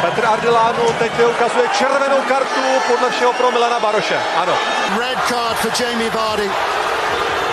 Petr 0.00 0.26
Ardelánu 0.26 0.82
teď 0.98 1.12
ukazuje 1.30 1.68
červenou 1.68 2.20
kartu 2.28 2.60
podle 2.88 3.10
všeho 3.10 3.32
pro 3.32 3.50
Milana 3.50 3.80
Baroše. 3.80 4.18
Ano. 4.36 4.52
Red 4.98 5.18
card 5.28 5.56
for 5.56 5.70
Jamie 5.82 6.10
Vardy. 6.10 6.50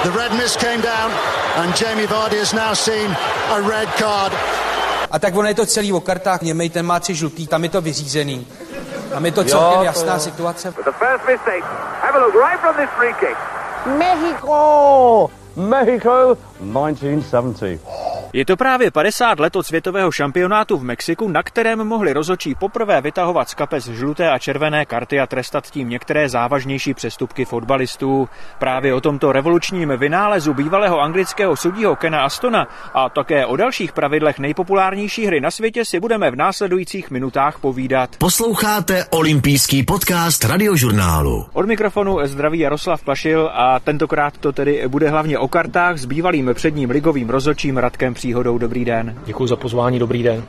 The 0.03 0.19
red 0.19 0.33
mist 0.33 0.59
came 0.59 0.77
down 0.77 1.11
and 1.55 1.81
Jamie 1.81 2.07
Vardy 2.07 2.39
has 2.39 2.53
now 2.53 2.73
seen 2.73 3.17
a 3.49 3.69
red 3.69 3.89
card. 3.97 4.33
A 5.11 5.19
tak 5.19 5.35
ono 5.35 5.47
je 5.47 5.55
to 5.55 5.65
celý 5.65 5.93
o 5.93 5.99
kartách. 5.99 6.41
Němej 6.41 6.69
ten 6.69 6.85
má 6.85 6.99
tři 6.99 7.15
žlutý, 7.15 7.47
tam 7.47 7.63
je 7.63 7.69
to 7.69 7.81
vyřízený. 7.81 8.47
Tam 9.09 9.25
je 9.25 9.31
to 9.31 9.43
celkem 9.43 9.81
jasná 9.83 10.19
situace. 10.19 10.71
The 10.71 10.91
first 10.91 11.25
mistake. 11.27 11.63
Have 12.01 12.15
a 12.15 12.25
look 12.25 12.33
right 12.33 12.59
from 12.59 12.75
this 12.75 12.89
free 12.97 13.13
kick. 13.19 13.37
Mexico! 13.85 15.29
Mexico 15.55 16.37
1970. 16.59 17.79
Je 18.37 18.45
to 18.45 18.57
právě 18.57 18.91
50 18.91 19.39
let 19.39 19.55
od 19.55 19.65
světového 19.65 20.11
šampionátu 20.11 20.77
v 20.77 20.83
Mexiku, 20.83 21.29
na 21.29 21.43
kterém 21.43 21.83
mohli 21.83 22.13
rozočí 22.13 22.55
poprvé 22.55 23.01
vytahovat 23.01 23.49
z 23.49 23.53
kapes 23.53 23.87
žluté 23.87 24.31
a 24.31 24.39
červené 24.39 24.85
karty 24.85 25.19
a 25.19 25.27
trestat 25.27 25.69
tím 25.71 25.89
některé 25.89 26.29
závažnější 26.29 26.93
přestupky 26.93 27.45
fotbalistů. 27.45 28.29
Právě 28.59 28.93
o 28.93 29.01
tomto 29.01 29.31
revolučním 29.31 29.93
vynálezu 29.97 30.53
bývalého 30.53 30.99
anglického 30.99 31.55
sudího 31.55 31.95
Kena 31.95 32.21
Astona 32.21 32.67
a 32.93 33.09
také 33.09 33.45
o 33.45 33.55
dalších 33.55 33.91
pravidlech 33.91 34.39
nejpopulárnější 34.39 35.25
hry 35.25 35.41
na 35.41 35.51
světě 35.51 35.85
si 35.85 35.99
budeme 35.99 36.31
v 36.31 36.35
následujících 36.35 37.11
minutách 37.11 37.59
povídat. 37.59 38.09
Posloucháte 38.17 39.05
olympijský 39.09 39.83
podcast 39.83 40.45
radiožurnálu. 40.45 41.45
Od 41.53 41.65
mikrofonu 41.65 42.17
zdraví 42.23 42.59
Jaroslav 42.59 43.03
Pašil 43.03 43.49
a 43.53 43.79
tentokrát 43.79 44.37
to 44.37 44.51
tedy 44.51 44.83
bude 44.87 45.09
hlavně 45.09 45.39
o 45.39 45.47
kartách 45.47 45.97
s 45.97 46.05
bývalým 46.05 46.49
předním 46.53 46.89
ligovým 46.89 47.29
rozočím 47.29 47.77
Radkem 47.77 48.13
Příhodou. 48.27 48.57
Dobrý 48.57 48.85
den. 48.85 49.15
Děkuji 49.25 49.47
za 49.47 49.55
pozvání, 49.55 49.99
dobrý 49.99 50.23
den. 50.23 50.43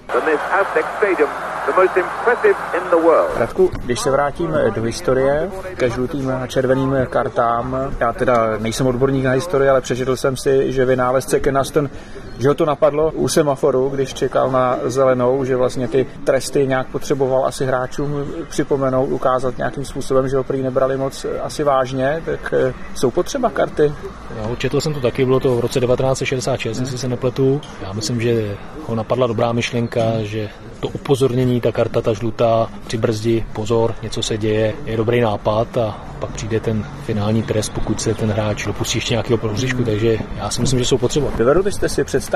Radku, 3.36 3.70
když 3.84 4.00
se 4.00 4.10
vrátím 4.10 4.50
do 4.74 4.82
historie, 4.82 5.50
ke 5.76 5.90
žlutým 5.90 6.30
a 6.30 6.46
červeným 6.46 6.96
kartám, 7.10 7.76
já 8.00 8.12
teda 8.12 8.58
nejsem 8.58 8.86
odborník 8.86 9.24
na 9.24 9.30
historii, 9.30 9.68
ale 9.68 9.80
přečetl 9.80 10.16
jsem 10.16 10.36
si, 10.36 10.72
že 10.72 10.84
vynálezce 10.84 11.40
Ken 11.40 11.58
Aston 11.58 11.90
že 12.38 12.48
ho 12.48 12.54
to 12.54 12.64
napadlo 12.64 13.10
u 13.10 13.28
semaforu, 13.28 13.88
když 13.88 14.14
čekal 14.14 14.50
na 14.50 14.78
zelenou, 14.84 15.44
že 15.44 15.56
vlastně 15.56 15.88
ty 15.88 16.06
tresty 16.24 16.66
nějak 16.66 16.86
potřeboval 16.86 17.46
asi 17.46 17.66
hráčům 17.66 18.26
připomenout, 18.48 19.06
ukázat 19.06 19.58
nějakým 19.58 19.84
způsobem, 19.84 20.28
že 20.28 20.36
ho 20.36 20.44
prý 20.44 20.62
nebrali 20.62 20.96
moc 20.96 21.26
asi 21.42 21.64
vážně, 21.64 22.22
tak 22.26 22.54
eh, 22.56 22.74
jsou 22.94 23.10
potřeba 23.10 23.50
karty. 23.50 23.92
Jo, 24.38 24.56
četl 24.56 24.80
jsem 24.80 24.94
to 24.94 25.00
taky, 25.00 25.24
bylo 25.24 25.40
to 25.40 25.56
v 25.56 25.60
roce 25.60 25.80
1966, 25.80 26.76
hmm. 26.76 26.84
jestli 26.84 26.98
se 26.98 27.08
nepletu. 27.08 27.60
Já 27.82 27.92
myslím, 27.92 28.20
že 28.20 28.56
ho 28.86 28.94
napadla 28.94 29.26
dobrá 29.26 29.52
myšlenka, 29.52 30.02
že 30.22 30.48
to 30.80 30.88
upozornění, 30.88 31.60
ta 31.60 31.72
karta, 31.72 32.00
ta 32.00 32.12
žlutá, 32.12 32.70
přibrzdi, 32.86 33.44
pozor, 33.52 33.94
něco 34.02 34.22
se 34.22 34.38
děje, 34.38 34.74
je 34.84 34.96
dobrý 34.96 35.20
nápad 35.20 35.78
a 35.78 36.04
pak 36.18 36.30
přijde 36.30 36.60
ten 36.60 36.86
finální 37.04 37.42
trest, 37.42 37.68
pokud 37.68 38.00
se 38.00 38.14
ten 38.14 38.30
hráč 38.30 38.66
dopustí 38.66 38.98
ještě 38.98 39.14
nějakého 39.14 39.38
prohřišku, 39.38 39.84
takže 39.84 40.18
já 40.36 40.50
si 40.50 40.60
myslím, 40.60 40.78
že 40.78 40.84
jsou 40.84 40.98
potřeba. 40.98 41.28
Dovedu 41.38 41.62
byste 41.62 41.88
si 41.88 42.04
představit 42.04 42.27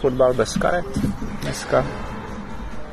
fotbal 0.00 0.34
bez 0.34 0.56
karet 0.56 0.86
dneska? 1.42 1.86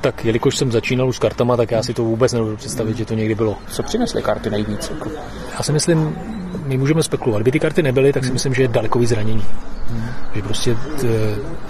Tak 0.02 0.26
jelikož 0.26 0.58
jsem 0.58 0.72
začínal 0.72 1.10
už 1.10 1.16
s 1.16 1.20
kartama, 1.20 1.58
tak 1.58 1.72
já 1.72 1.84
si 1.84 1.94
to 1.94 2.04
vůbec 2.04 2.34
nedovedu 2.34 2.58
představit, 2.58 2.98
že 2.98 3.06
to 3.06 3.14
někdy 3.14 3.36
bylo. 3.36 3.58
Co 3.70 3.84
přinesly 3.84 4.22
karty 4.22 4.50
nejvíc? 4.50 4.90
Jako? 4.90 5.10
Já 5.54 5.64
si 5.64 5.72
myslím, 5.72 6.18
my 6.66 6.78
můžeme 6.78 7.04
spekulovat. 7.04 7.42
Kdyby 7.42 7.52
ty 7.52 7.60
karty 7.60 7.84
nebyly, 7.84 8.14
tak 8.14 8.26
si 8.26 8.32
myslím, 8.32 8.54
že 8.54 8.62
je 8.62 8.68
daleko 8.68 9.00
víc 9.00 9.10
zranění. 9.10 9.44
Hmm. 9.90 10.06
Že 10.36 10.42
prostě, 10.42 10.76
t, 10.76 11.08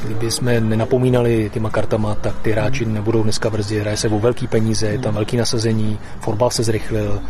kdyby 0.04 0.32
jsme 0.32 0.62
nenapomínali 0.62 1.50
těma 1.54 1.70
kartama, 1.70 2.16
tak 2.16 2.40
ty 2.42 2.52
hráči 2.52 2.86
nebudou 2.86 3.24
dneska 3.24 3.50
brzdit. 3.50 3.82
Hraje 3.82 3.98
se 3.98 4.10
o 4.10 4.20
velký 4.20 4.48
peníze, 4.48 4.88
je 4.88 5.00
tam 5.00 5.14
velký 5.14 5.38
nasazení, 5.38 6.00
fotbal 6.20 6.50
se 6.50 6.64
zrychlil, 6.64 7.22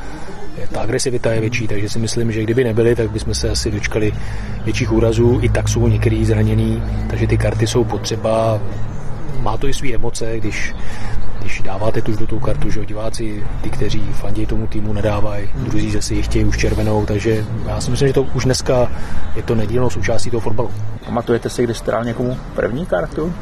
ta 0.74 0.82
agresivita 0.82 1.32
je 1.32 1.42
větší, 1.42 1.68
takže 1.68 1.90
si 1.90 2.00
myslím, 2.00 2.32
že 2.32 2.44
kdyby 2.44 2.64
nebyly, 2.64 2.96
tak 2.96 3.12
bychom 3.12 3.34
se 3.34 3.50
asi 3.50 3.72
dočkali 3.72 4.14
větších 4.66 4.92
úrazů. 4.92 5.40
I 5.42 5.50
tak 5.50 5.70
jsou 5.70 5.88
některý 5.88 6.26
zranění, 6.26 6.84
takže 7.10 7.28
ty 7.28 7.38
karty 7.38 7.68
jsou 7.68 7.84
potřeba. 7.84 8.62
Má 9.40 9.58
to 9.58 9.68
i 9.68 9.74
své 9.74 9.94
emoce, 9.94 10.40
když 10.40 10.74
když 11.48 11.62
dáváte 11.62 12.02
tu 12.02 12.14
žlutou 12.14 12.40
kartu, 12.40 12.70
že 12.70 12.86
diváci, 12.86 13.44
ty, 13.62 13.70
kteří 13.70 14.00
fandí 14.00 14.46
tomu 14.46 14.68
týmu, 14.68 14.94
nedávají, 14.94 15.50
druzí 15.56 15.92
zase 15.92 16.14
ji 16.14 16.22
chtějí 16.22 16.46
už 16.46 16.58
červenou, 16.58 17.06
takže 17.06 17.46
já 17.68 17.82
si 17.82 17.92
myslím, 17.92 18.08
že 18.08 18.14
to 18.14 18.24
už 18.24 18.46
dneska 18.46 18.92
je 19.36 19.44
to 19.44 19.56
nedílnou 19.56 19.90
součástí 19.90 20.30
toho 20.30 20.42
fotbalu. 20.42 20.72
Pamatujete 21.06 21.50
si, 21.50 21.64
kdy 21.64 21.74
jste 21.74 21.92
dal 21.92 22.04
někomu 22.04 22.38
první 22.56 22.86
kartu? 22.86 23.34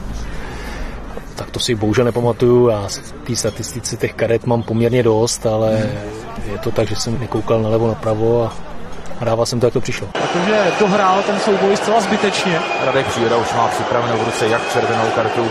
Tak 1.36 1.50
to 1.50 1.60
si 1.60 1.76
bohužel 1.76 2.06
nepamatuju, 2.06 2.68
já 2.68 2.88
v 2.88 3.12
té 3.28 3.36
statistice 3.36 3.98
těch 3.98 4.14
karet 4.14 4.46
mám 4.46 4.64
poměrně 4.64 5.04
dost, 5.04 5.46
ale 5.46 5.90
je 6.52 6.58
to 6.58 6.72
tak, 6.72 6.88
že 6.88 6.96
jsem 6.96 7.20
nekoukal 7.20 7.62
nalevo, 7.62 7.88
napravo 7.88 8.44
a 8.44 8.54
a 9.22 9.26
dával 9.26 9.46
jsem 9.46 9.60
to, 9.60 9.66
jak 9.66 9.74
to 9.74 9.82
přišlo. 9.82 10.08
Protože 10.14 10.72
dohrál 10.80 11.24
ten 11.24 11.40
souboj 11.40 11.78
zcela 11.78 12.02
zbytečně. 12.02 12.60
Radek 12.86 13.08
Příroda 13.08 13.38
už 13.38 13.54
má 13.54 13.68
připravenou 13.68 14.18
v 14.18 14.24
ruce 14.24 14.48
jak 14.48 14.74
červenou 14.74 15.04
kartu, 15.16 15.46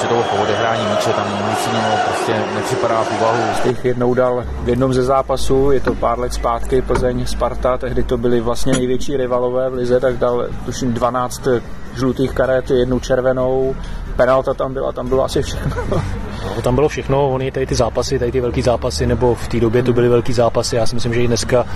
že 0.00 0.06
to 0.06 0.14
po 0.14 0.42
odehrání 0.42 0.86
míče 0.90 1.10
tam 1.10 1.26
nic 1.50 1.66
jiného 1.66 1.96
prostě 2.04 2.42
nepřipadá 2.54 3.04
v 3.04 3.20
úvahu. 3.20 3.42
Těch 3.62 3.84
jednou 3.84 4.14
dal 4.14 4.44
v 4.62 4.68
jednom 4.68 4.94
ze 4.94 5.02
zápasů, 5.02 5.70
je 5.70 5.80
to 5.80 5.94
pár 5.94 6.18
let 6.18 6.34
zpátky, 6.34 6.82
Plzeň, 6.82 7.26
Sparta, 7.26 7.78
tehdy 7.78 8.02
to 8.02 8.18
byli 8.18 8.40
vlastně 8.40 8.72
největší 8.72 9.16
rivalové 9.16 9.70
v 9.70 9.74
lize, 9.74 10.00
tak 10.00 10.16
dal 10.16 10.46
tuším 10.64 10.92
12 10.92 11.48
žlutých 11.96 12.32
karet, 12.32 12.70
jednu 12.70 13.00
červenou, 13.00 13.76
penalta 14.16 14.54
tam 14.54 14.72
byla, 14.72 14.92
tam 14.92 15.08
bylo 15.08 15.24
asi 15.24 15.42
všechno. 15.42 16.02
No, 16.44 16.62
tam 16.62 16.74
bylo 16.74 16.88
všechno, 16.88 17.30
oni 17.30 17.50
tady 17.50 17.66
ty 17.66 17.74
zápasy, 17.74 18.18
tady 18.18 18.32
ty 18.32 18.40
velký 18.40 18.62
zápasy, 18.62 19.06
nebo 19.06 19.34
v 19.34 19.48
té 19.48 19.60
době 19.60 19.82
to 19.82 19.92
byly 19.92 20.08
velký 20.08 20.32
zápasy, 20.32 20.76
já 20.76 20.86
si 20.86 20.94
myslím, 20.94 21.14
že 21.14 21.22
i 21.22 21.26
dneska 21.26 21.66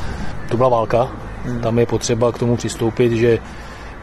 to 0.51 0.57
byla 0.57 0.69
válka, 0.69 1.09
hmm. 1.45 1.61
tam 1.61 1.79
je 1.79 1.87
potřeba 1.87 2.33
k 2.33 2.39
tomu 2.39 2.57
přistoupit, 2.57 3.13
že 3.13 3.39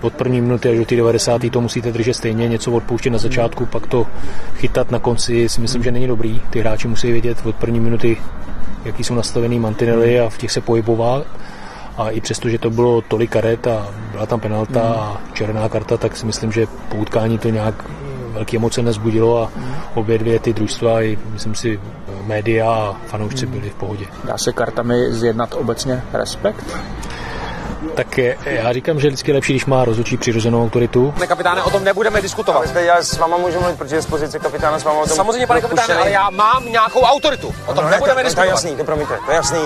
od 0.02 0.14
první 0.14 0.42
minuty 0.42 0.70
až 0.70 0.78
do 0.78 0.86
té 0.86 0.96
90. 0.96 1.42
to 1.52 1.62
musíte 1.62 1.92
držet 1.92 2.14
stejně, 2.14 2.48
něco 2.48 2.72
odpouštět 2.72 3.10
na 3.10 3.18
začátku, 3.18 3.66
pak 3.66 3.88
to 3.88 4.08
chytat 4.56 4.92
na 4.92 5.00
konci 5.00 5.50
si 5.50 5.62
myslím, 5.62 5.84
že 5.84 5.92
není 5.92 6.08
dobrý. 6.08 6.42
Ty 6.50 6.60
hráči 6.60 6.88
musí 6.88 7.12
vědět 7.12 7.38
od 7.46 7.56
první 7.56 7.80
minuty, 7.80 8.18
jaký 8.86 9.04
jsou 9.04 9.16
nastavený 9.16 9.60
mantinely 9.60 10.20
a 10.20 10.30
v 10.30 10.38
těch 10.38 10.52
se 10.52 10.62
pohybovat. 10.62 11.28
A 11.98 12.10
i 12.10 12.22
přesto, 12.22 12.50
že 12.50 12.58
to 12.58 12.70
bylo 12.70 13.02
tolik 13.02 13.32
karet 13.32 13.68
a 13.68 13.88
byla 14.12 14.26
tam 14.26 14.40
penalta 14.40 14.82
a 14.82 15.22
červená 15.34 15.70
karta, 15.70 15.98
tak 15.98 16.18
si 16.18 16.26
myslím, 16.26 16.52
že 16.52 16.68
po 16.90 16.98
utkání 16.98 17.38
to 17.38 17.50
nějak 17.50 17.86
velké 18.32 18.58
emoce 18.58 18.82
nezbudilo 18.82 19.44
a 19.44 19.52
obě 19.96 20.18
dvě 20.18 20.40
ty 20.40 20.54
družstva, 20.54 21.02
i 21.02 21.18
myslím 21.34 21.56
si 21.56 21.80
média 22.26 22.72
a 22.72 22.96
fanoušci 23.08 23.46
byli 23.46 23.70
v 23.70 23.76
pohodě. 23.76 24.06
Dá 24.24 24.38
se 24.38 24.54
kartami 24.54 25.14
zjednat 25.14 25.54
obecně 25.54 26.04
respekt? 26.14 26.66
Tak 27.96 28.18
je, 28.18 28.38
já 28.46 28.74
říkám, 28.74 29.00
že 29.00 29.08
vždycky 29.08 29.32
je 29.32 29.36
lepší, 29.36 29.54
když 29.54 29.66
má 29.66 29.86
rozhodčí 29.86 30.18
přirozenou 30.18 30.64
autoritu. 30.64 31.12
Pane 31.12 31.28
kapitáne, 31.28 31.64
o 31.64 31.70
tom 31.70 31.84
nebudeme 31.84 32.22
diskutovat. 32.22 32.70
Ale 32.72 32.86
já 32.86 33.04
s 33.04 33.18
váma 33.18 33.38
můžu 33.38 33.60
mluvit, 33.60 33.78
protože 33.78 34.02
z 34.02 34.06
pozice 34.06 34.40
kapitána 34.40 34.80
s 34.80 34.84
váma 34.84 35.00
o 35.00 35.08
tom 35.08 35.16
Samozřejmě, 35.16 35.48
pane 35.48 35.62
kapitáne, 35.62 35.94
ale 35.94 36.12
já 36.12 36.30
mám 36.30 36.72
nějakou 36.72 37.00
autoritu. 37.00 37.54
O 37.66 37.74
tom 37.74 37.84
no, 37.84 37.90
nebudeme 37.90 38.22
to, 38.22 38.28
diskutovat. 38.28 38.36
To 38.36 38.42
je 38.42 38.50
jasný, 38.50 38.76
to 38.76 38.84
promiňte, 38.84 39.18
to 39.26 39.32
je 39.32 39.36
jasný. 39.36 39.60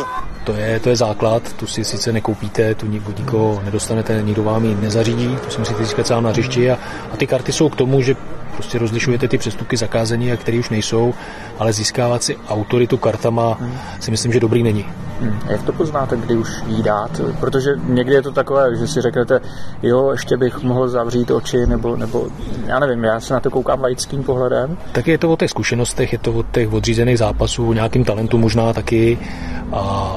To 0.43 0.53
je, 0.53 0.79
to 0.79 0.89
je 0.89 0.95
základ, 0.95 1.53
tu 1.53 1.67
si 1.67 1.83
sice 1.83 2.11
nekoupíte, 2.11 2.75
tu 2.75 2.85
od 3.09 3.19
nikoho 3.19 3.61
nedostanete, 3.63 4.21
nikdo 4.21 4.43
vám 4.43 4.65
ji 4.65 4.75
nezařídí, 4.75 5.37
to 5.45 5.51
si 5.51 5.59
musíte 5.59 5.83
získat 5.83 6.07
sám 6.07 6.23
na 6.23 6.29
hřišti 6.29 6.71
a, 6.71 6.77
a 7.13 7.17
ty 7.17 7.27
karty 7.27 7.51
jsou 7.51 7.69
k 7.69 7.75
tomu, 7.75 8.01
že 8.01 8.15
prostě 8.55 8.77
rozlišujete 8.77 9.27
ty 9.27 9.37
přestupky 9.37 9.77
zakázení 9.77 10.31
a 10.31 10.37
které 10.37 10.59
už 10.59 10.69
nejsou, 10.69 11.13
ale 11.59 11.73
získávat 11.73 12.23
si 12.23 12.37
autoritu 12.47 12.97
kartama 12.97 13.57
hmm. 13.59 13.77
si 13.99 14.11
myslím, 14.11 14.33
že 14.33 14.39
dobrý 14.39 14.63
není. 14.63 14.85
Hmm. 15.21 15.39
Jak 15.49 15.63
to 15.63 15.73
poznáte, 15.73 16.17
kdy 16.17 16.35
už 16.35 16.49
jí 16.67 16.83
dát? 16.83 17.21
Protože 17.39 17.69
někdy 17.87 18.13
je 18.13 18.21
to 18.21 18.31
takové, 18.31 18.75
že 18.75 18.87
si 18.87 19.01
řeknete, 19.01 19.39
jo, 19.83 20.11
ještě 20.11 20.37
bych 20.37 20.63
mohl 20.63 20.89
zavřít 20.89 21.31
oči, 21.31 21.65
nebo, 21.65 21.95
nebo 21.95 22.27
já 22.65 22.79
nevím, 22.79 23.03
já 23.03 23.19
se 23.19 23.33
na 23.33 23.39
to 23.39 23.49
koukám 23.49 23.81
laickým 23.81 24.23
pohledem. 24.23 24.77
Tak 24.91 25.07
je 25.07 25.17
to 25.17 25.31
o 25.31 25.37
těch 25.37 25.49
zkušenostech, 25.49 26.13
je 26.13 26.19
to 26.19 26.31
o 26.33 26.43
těch 26.43 26.73
odřízených 26.73 27.17
zápasů, 27.17 27.69
o 27.69 27.73
nějakým 27.73 28.03
talentu 28.03 28.37
možná 28.37 28.73
taky 28.73 29.19
a 29.71 30.15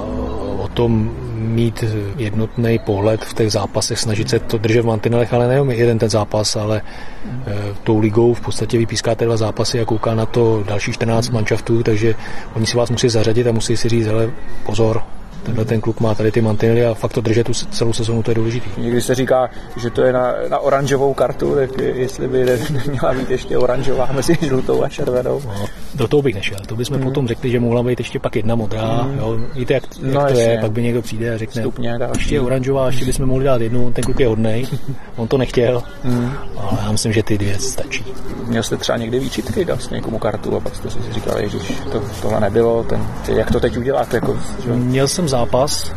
o 0.59 0.69
tom 0.75 1.11
mít 1.39 1.85
jednotný 2.17 2.79
pohled 2.79 3.25
v 3.25 3.35
těch 3.35 3.53
zápasech, 3.53 3.99
snažit 3.99 4.29
se 4.29 4.39
to 4.39 4.59
držet 4.59 4.83
v 4.83 4.87
mantinelech, 4.87 5.33
ale 5.33 5.49
nejenom 5.49 5.71
jeden 5.71 5.99
ten 5.99 6.11
zápas, 6.11 6.57
ale 6.57 6.83
e, 6.83 7.55
tou 7.85 7.99
ligou 7.99 8.35
v 8.35 8.41
podstatě 8.41 8.79
vypískáte 8.79 9.25
dva 9.25 9.37
zápasy 9.37 9.81
a 9.81 9.85
kouká 9.85 10.15
na 10.15 10.27
to 10.27 10.65
další 10.67 10.93
14 10.93 11.31
manšaftů, 11.31 11.83
takže 11.83 12.15
oni 12.55 12.67
si 12.67 12.77
vás 12.77 12.91
musí 12.91 13.09
zařadit 13.09 13.47
a 13.47 13.53
musí 13.53 13.77
si 13.77 13.89
říct, 13.89 14.07
hele, 14.07 14.31
pozor, 14.67 15.03
tenhle 15.49 15.65
ten 15.65 15.81
kluk 15.81 16.01
má 16.01 16.15
tady 16.15 16.33
ty 16.33 16.41
mantinely 16.41 16.87
a 16.87 16.95
fakt 16.95 17.13
to 17.13 17.21
držet 17.21 17.47
tu 17.47 17.53
celou 17.53 17.93
sezonu, 17.93 18.23
to 18.23 18.31
je 18.31 18.35
důležitý. 18.35 18.71
Někdy 18.79 19.01
se 19.01 19.15
říká, 19.15 19.51
že 19.77 19.91
to 19.91 20.03
je 20.03 20.13
na, 20.13 20.35
na 20.49 20.59
oranžovou 20.59 21.15
kartu, 21.15 21.55
tak 21.55 21.79
jestli 21.79 22.29
by 22.29 22.47
neměla 22.71 23.15
být 23.15 23.31
ještě 23.31 23.59
oranžová 23.59 24.09
mezi 24.13 24.39
žlutou 24.41 24.83
a 24.83 24.89
červenou. 24.89 25.41
No, 25.47 25.67
do 25.95 26.09
toho 26.09 26.23
bych 26.23 26.35
nešel. 26.35 26.59
To 26.67 26.77
bychom 26.77 26.97
hmm. 26.97 27.05
potom 27.05 27.29
řekli, 27.29 27.51
že 27.51 27.61
mohla 27.61 27.83
být 27.83 27.99
ještě 27.99 28.19
pak 28.19 28.37
jedna 28.37 28.55
modrá. 28.55 29.03
Hmm. 29.03 29.19
Jo. 29.19 29.39
Víte, 29.55 29.75
jak, 29.75 29.83
jak 30.03 30.15
no, 30.15 30.21
to 30.21 30.27
jasně. 30.27 30.43
je, 30.43 30.59
pak 30.59 30.73
by 30.73 30.83
někdo 30.83 31.03
přijde 31.03 31.35
a 31.35 31.39
řekne, 31.39 31.63
Stupně, 31.63 31.99
ještě 32.17 32.41
oranžová, 32.41 32.87
ještě 32.87 33.05
bychom 33.05 33.27
mohli 33.27 33.45
dát 33.45 33.61
jednu, 33.61 33.93
ten 33.93 34.05
kluk 34.05 34.21
je 34.21 34.27
hodnej, 34.27 34.67
on 35.17 35.29
to 35.29 35.39
nechtěl, 35.39 35.83
hmm. 36.03 36.33
ale 36.57 36.79
já 36.83 36.93
myslím, 36.93 37.13
že 37.13 37.23
ty 37.23 37.39
dvě 37.39 37.59
stačí. 37.59 38.05
Měl 38.47 38.63
jste 38.63 38.77
třeba 38.77 38.99
někdy 38.99 39.21
výčitky, 39.21 39.65
dal 39.65 39.79
jste 39.79 39.95
někomu 39.95 40.19
kartu 40.19 40.57
a 40.57 40.61
pak 40.61 40.77
jste 40.77 40.91
si 40.91 40.99
říkal, 41.13 41.49
že 41.49 41.59
to, 41.93 42.03
tohle 42.23 42.41
nebylo, 42.41 42.85
ten, 42.85 43.07
jak 43.37 43.51
to 43.51 43.61
teď 43.61 43.77
uděláte? 43.77 44.17
Jako, 44.17 44.39
že? 44.65 44.73
Měl 44.73 45.09
jsem 45.09 45.29
zápas, 45.39 45.95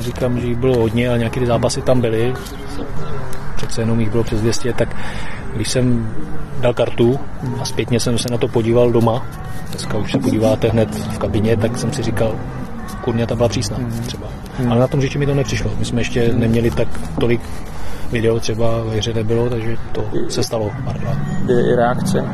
říkám, 0.00 0.40
že 0.40 0.46
jich 0.46 0.58
bylo 0.58 0.78
hodně, 0.78 1.08
ale 1.08 1.18
nějaké 1.18 1.40
ty 1.40 1.46
zápasy 1.46 1.82
tam 1.82 2.00
byly, 2.00 2.34
přece 3.56 3.82
jenom 3.82 4.00
jich 4.00 4.10
bylo 4.10 4.24
přes 4.24 4.40
200, 4.40 4.72
tak 4.72 4.96
když 5.54 5.70
jsem 5.70 6.14
dal 6.60 6.74
kartu 6.74 7.20
a 7.60 7.64
zpětně 7.64 8.00
jsem 8.00 8.18
se 8.18 8.28
na 8.30 8.38
to 8.38 8.48
podíval 8.48 8.92
doma, 8.92 9.26
dneska 9.70 9.98
už 9.98 10.12
se 10.12 10.18
podíváte 10.18 10.68
hned 10.68 10.94
v 10.94 11.18
kabině, 11.18 11.56
tak 11.56 11.78
jsem 11.78 11.92
si 11.92 12.02
říkal, 12.02 12.34
kurňa 13.00 13.26
ta 13.26 13.34
byla 13.34 13.48
přísná 13.48 13.78
třeba. 14.06 14.26
Hmm. 14.58 14.72
Ale 14.72 14.80
na 14.80 14.88
tom 14.88 15.00
řeči 15.00 15.18
mi 15.18 15.26
to 15.26 15.34
nepřišlo. 15.34 15.70
My 15.78 15.84
jsme 15.84 16.00
ještě 16.00 16.32
neměli 16.32 16.70
tak 16.70 16.88
tolik 17.20 17.40
video 18.12 18.40
třeba 18.40 18.84
ve 18.84 18.96
hře 18.96 19.14
nebylo, 19.14 19.50
takže 19.50 19.76
to 19.92 20.04
se 20.28 20.42
stalo 20.42 20.70
párkrát. 20.84 21.16
Byly 21.44 21.76
reakce? 21.76 22.24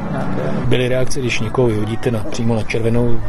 Byly 0.69 0.89
reakce, 0.89 1.21
když 1.21 1.41
někoho 1.41 1.69
vyhodíte 1.69 2.11
na, 2.11 2.25
přímo 2.25 2.55
na 2.55 2.63
červenou 2.63 3.21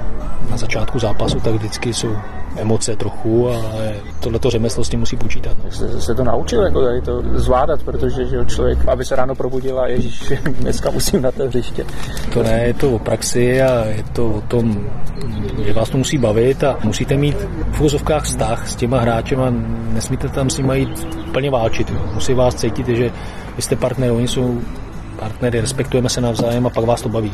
na 0.51 0.57
začátku 0.57 0.99
zápasu, 0.99 1.39
tak 1.39 1.53
vždycky 1.53 1.93
jsou 1.93 2.15
emoce 2.57 2.95
trochu, 2.95 3.49
ale 3.49 3.95
tohleto 4.19 4.49
řemeslo 4.49 4.83
s 4.83 4.89
tím 4.89 4.99
musí 4.99 5.17
počítat. 5.17 5.57
No. 5.63 5.71
Se, 5.71 6.01
se 6.01 6.15
to 6.15 6.23
naučil 6.23 6.63
jako 6.63 6.83
tady 6.83 7.01
to 7.01 7.23
zvládat, 7.33 7.83
protože 7.83 8.25
že 8.25 8.45
člověk, 8.45 8.87
aby 8.87 9.05
se 9.05 9.15
ráno 9.15 9.35
probudil 9.35 9.79
a 9.79 9.87
ježíš, 9.87 10.33
dneska 10.59 10.91
musím 10.91 11.21
na 11.21 11.31
to 11.31 11.47
hřiště. 11.47 11.85
To 12.33 12.43
ne, 12.43 12.63
je 12.63 12.73
to 12.73 12.91
o 12.91 12.99
praxi 12.99 13.61
a 13.61 13.85
je 13.85 14.03
to 14.13 14.29
o 14.29 14.41
tom, 14.41 14.89
že 15.65 15.73
vás 15.73 15.89
to 15.89 15.97
musí 15.97 16.17
bavit 16.17 16.63
a 16.63 16.77
musíte 16.83 17.17
mít 17.17 17.37
v 17.71 17.81
úzovkách 17.81 18.23
vztah 18.23 18.67
s 18.67 18.75
těma 18.75 18.99
hráčema, 18.99 19.53
nesmíte 19.93 20.29
tam 20.29 20.49
s 20.49 20.57
nimi 20.57 20.79
jít 20.79 21.07
plně 21.31 21.51
válčit. 21.51 21.89
Jo. 21.89 22.18
Musí 22.19 22.33
vás 22.33 22.55
cítit, 22.55 22.87
že 22.87 23.11
vy 23.55 23.61
jste 23.61 23.75
partner, 23.75 24.11
oni 24.11 24.27
jsou 24.27 24.61
partnery, 25.19 25.61
respektujeme 25.61 26.09
se 26.09 26.21
navzájem 26.21 26.65
a 26.65 26.69
pak 26.69 26.85
vás 26.85 27.01
to 27.01 27.09
baví. 27.09 27.33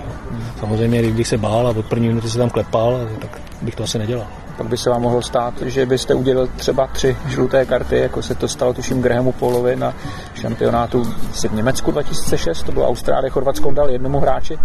Samozřejmě, 0.59 1.01
kdybych 1.01 1.27
se 1.27 1.37
bál 1.37 1.67
a 1.67 1.69
od 1.69 1.85
první 1.85 2.07
minuty 2.07 2.29
se 2.29 2.37
tam 2.37 2.49
klepal, 2.49 2.99
tak 3.19 3.41
bych 3.61 3.75
to 3.75 3.83
asi 3.83 3.97
nedělal. 3.97 4.27
Pak 4.57 4.67
by 4.67 4.77
se 4.77 4.89
vám 4.89 5.01
mohlo 5.01 5.21
stát, 5.21 5.53
že 5.65 5.85
byste 5.85 6.13
udělal 6.13 6.47
třeba 6.55 6.87
tři 6.87 7.17
žluté 7.27 7.65
karty, 7.65 7.97
jako 7.97 8.21
se 8.21 8.35
to 8.35 8.47
stalo 8.47 8.73
tuším 8.73 9.01
Grahamu 9.01 9.31
Polovi 9.31 9.75
na 9.75 9.93
šampionátu 10.35 11.03
v 11.49 11.53
Německu 11.53 11.91
2006, 11.91 12.63
to 12.63 12.71
bylo 12.71 12.87
Austrálie, 12.87 13.29
Chorvatsko 13.29 13.71
dal 13.71 13.89
jednomu 13.89 14.19
hráči 14.19 14.57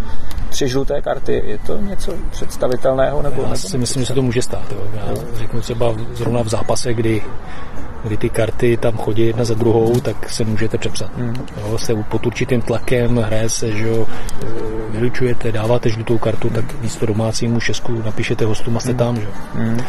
tři 0.48 0.68
žluté 0.68 1.02
karty. 1.02 1.42
Je 1.44 1.58
to 1.58 1.76
něco 1.76 2.12
představitelného? 2.30 3.22
Nebo, 3.22 3.42
Já 3.42 3.54
si 3.54 3.78
myslím, 3.78 4.02
že 4.02 4.06
se 4.06 4.14
to 4.14 4.22
může 4.22 4.42
stát. 4.42 4.72
Jo. 4.72 4.78
Já 4.94 5.14
řeknu 5.34 5.60
třeba 5.60 5.94
zrovna 6.12 6.42
v 6.42 6.48
zápase, 6.48 6.94
kdy 6.94 7.22
kdy 8.04 8.16
ty 8.16 8.30
karty 8.30 8.76
tam 8.76 8.96
chodí 8.96 9.26
jedna 9.26 9.44
za 9.44 9.54
druhou, 9.54 10.00
tak 10.00 10.30
se 10.30 10.44
můžete 10.44 10.78
přepsat. 10.78 11.16
Mm. 11.16 11.34
Jo, 11.56 11.78
se 11.78 11.94
pod 11.94 12.26
určitým 12.26 12.62
tlakem 12.62 13.16
hraje 13.16 13.48
se, 13.48 13.72
že 13.72 13.88
jo, 13.88 14.06
vylučujete, 14.90 15.52
dáváte 15.52 15.88
žlutou 15.88 16.18
kartu, 16.18 16.50
tak 16.50 16.80
místo 16.80 17.06
domácímu 17.06 17.60
šesku 17.60 18.02
napíšete 18.04 18.44
hostům 18.44 18.76
a 18.76 18.80
jste 18.80 18.92
mm. 18.92 18.98
tam, 18.98 19.16
že 19.16 19.22
jo. 19.22 19.30
Mm. 19.54 19.80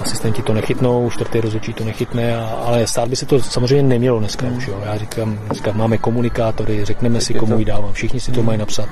Asistenti 0.00 0.42
to 0.42 0.54
nechytnou, 0.54 1.10
čtvrtý 1.10 1.40
rozhodčí 1.40 1.72
to 1.72 1.84
nechytne, 1.84 2.36
a, 2.36 2.44
ale 2.46 2.86
stát 2.86 3.08
by 3.08 3.16
se 3.16 3.26
to 3.26 3.42
samozřejmě 3.42 3.82
nemělo 3.82 4.18
dneska 4.18 4.46
už. 4.46 4.66
Jo. 4.66 4.80
Já 4.84 4.96
říkám, 4.96 5.38
dneska 5.46 5.72
máme 5.72 5.98
komunikátory, 5.98 6.84
řekneme 6.84 7.20
si, 7.20 7.34
komu 7.34 7.58
ji 7.58 7.64
dávám, 7.64 7.92
všichni 7.92 8.20
si 8.20 8.32
to 8.32 8.42
mají 8.42 8.58
napsat 8.58 8.88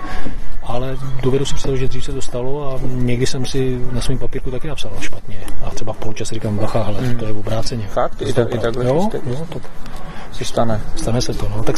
ale 0.62 0.96
dovedu 1.22 1.44
si 1.44 1.54
představit, 1.54 1.78
že 1.78 1.88
dřív 1.88 2.04
se 2.04 2.12
to 2.12 2.22
stalo 2.22 2.72
a 2.72 2.80
někdy 2.84 3.26
jsem 3.26 3.46
si 3.46 3.80
na 3.92 4.00
svém 4.00 4.18
papírku 4.18 4.50
taky 4.50 4.68
napsal 4.68 4.92
špatně. 5.00 5.36
A 5.64 5.70
třeba 5.70 5.92
v 5.92 5.96
poločase 5.96 6.34
říkám, 6.34 6.58
bacha, 6.58 6.82
hele, 6.82 7.14
to 7.14 7.26
je 7.26 7.32
obráceně. 7.32 7.86
Fakt? 7.86 8.22
I, 8.22 8.32
tak, 8.32 8.54
i 8.54 8.58
takhle 8.58 8.84
jo, 8.84 9.10
jo, 9.26 9.46
to 9.48 9.60
se 10.32 10.44
stane. 10.44 10.80
Stane 10.96 11.20
se 11.20 11.34
to, 11.34 11.48
no. 11.48 11.62
Tak 11.62 11.76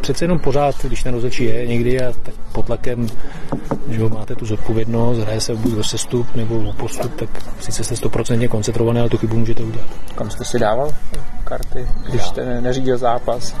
přece 0.00 0.24
jenom 0.24 0.38
pořád, 0.38 0.84
když 0.84 1.02
ten 1.02 1.14
rozhodčí 1.14 1.44
je 1.44 1.66
někdy 1.66 2.02
a 2.02 2.12
tak 2.22 2.34
pod 2.52 2.66
tlakem, 2.66 3.06
že 3.88 4.02
ho 4.02 4.08
máte 4.08 4.34
tu 4.34 4.46
zodpovědnost, 4.46 5.18
hraje 5.18 5.40
se 5.40 5.54
buď 5.54 5.78
o 5.78 5.84
sestup 5.84 6.34
nebo 6.34 6.58
o 6.68 6.72
postup, 6.72 7.14
tak 7.14 7.28
sice 7.60 7.84
jste 7.84 7.96
stoprocentně 7.96 8.48
koncentrovaný, 8.48 9.00
ale 9.00 9.08
tu 9.08 9.18
chybu 9.18 9.36
můžete 9.36 9.62
udělat. 9.62 9.88
Kam 10.14 10.30
jste 10.30 10.44
si 10.44 10.58
dával 10.58 10.92
karty, 11.46 11.88
když 12.08 12.22
Já. 12.22 12.28
jste 12.28 12.60
neřídil 12.60 12.98
zápas? 12.98 13.54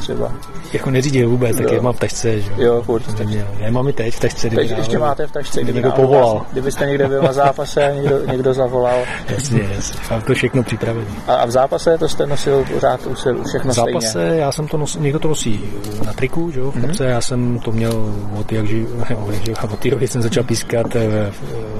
třeba. 0.00 0.32
Jako 0.72 0.90
neřídil 0.90 1.28
vůbec, 1.28 1.56
tak 1.56 1.72
je 1.72 1.80
mám 1.80 1.92
v 1.92 1.98
tašce, 1.98 2.40
že 2.40 2.50
jo. 2.56 2.82
furt 2.82 3.02
tašce. 3.02 3.46
Já 3.58 3.70
mám 3.70 3.88
i 3.88 3.92
teď 3.92 4.14
v 4.14 4.20
tašce. 4.20 4.50
Teď 4.50 4.70
ještě 4.70 4.98
máte 4.98 5.26
v 5.26 5.32
tašce, 5.32 5.62
kdyby 5.62 5.76
někdo 5.76 5.92
povolal. 5.92 6.46
Kdybyste 6.52 6.86
někde 6.86 7.08
byl 7.08 7.22
na 7.22 7.32
zápase 7.32 7.88
a 7.88 7.94
někdo, 7.94 8.26
někdo 8.26 8.54
zavolal. 8.54 8.98
Jasně, 9.28 9.60
jasně. 9.74 10.00
Mám 10.10 10.22
to 10.22 10.34
všechno 10.34 10.62
připravené. 10.62 11.06
A, 11.26 11.34
a, 11.34 11.46
v 11.46 11.50
zápase 11.50 11.98
to 11.98 12.08
jste 12.08 12.26
nosil 12.26 12.64
pořád 12.74 13.00
všechno 13.48 13.72
V 13.72 13.74
zápase 13.74 14.08
stejně. 14.08 14.40
já 14.40 14.52
jsem 14.52 14.68
to 14.68 14.76
nosil, 14.76 15.02
někdo 15.02 15.18
to 15.18 15.28
nosí 15.28 15.60
na 16.06 16.12
triku, 16.12 16.50
že 16.50 16.60
jo, 16.60 16.70
v 16.70 16.80
kapse, 16.80 17.04
mm-hmm. 17.04 17.10
já 17.10 17.20
jsem 17.20 17.58
to 17.58 17.72
měl 17.72 18.14
od 18.40 18.52
jak 18.52 18.66
živ, 18.66 18.88
od 19.72 19.78
té 19.78 19.90
doby 19.90 20.08
jsem 20.08 20.22
začal 20.22 20.44
pískat 20.44 20.94
v, 20.94 21.32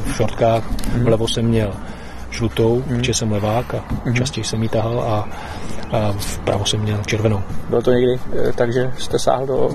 v 0.05 0.17
šortkách, 0.17 0.71
mm-hmm. 0.71 1.05
vlevo 1.05 1.29
jsem 1.29 1.45
měl 1.45 1.73
žlutou, 2.31 2.83
mm. 2.87 2.99
protože 2.99 3.15
jsem 3.15 3.33
levák 3.33 3.75
a 3.75 3.85
mm. 4.05 4.15
častěji 4.15 4.45
jsem 4.45 4.63
ji 4.63 4.69
tahal 4.69 5.01
a, 5.01 5.29
a 5.97 6.13
vpravo 6.13 6.65
jsem 6.67 6.81
měl 6.81 7.03
červenou. 7.07 7.43
Bylo 7.69 7.83
to 7.83 7.93
někdy 7.93 8.21
eh, 8.33 8.53
takže 8.53 8.93
jste 8.99 9.19
sáhl 9.19 9.47
do 9.47 9.71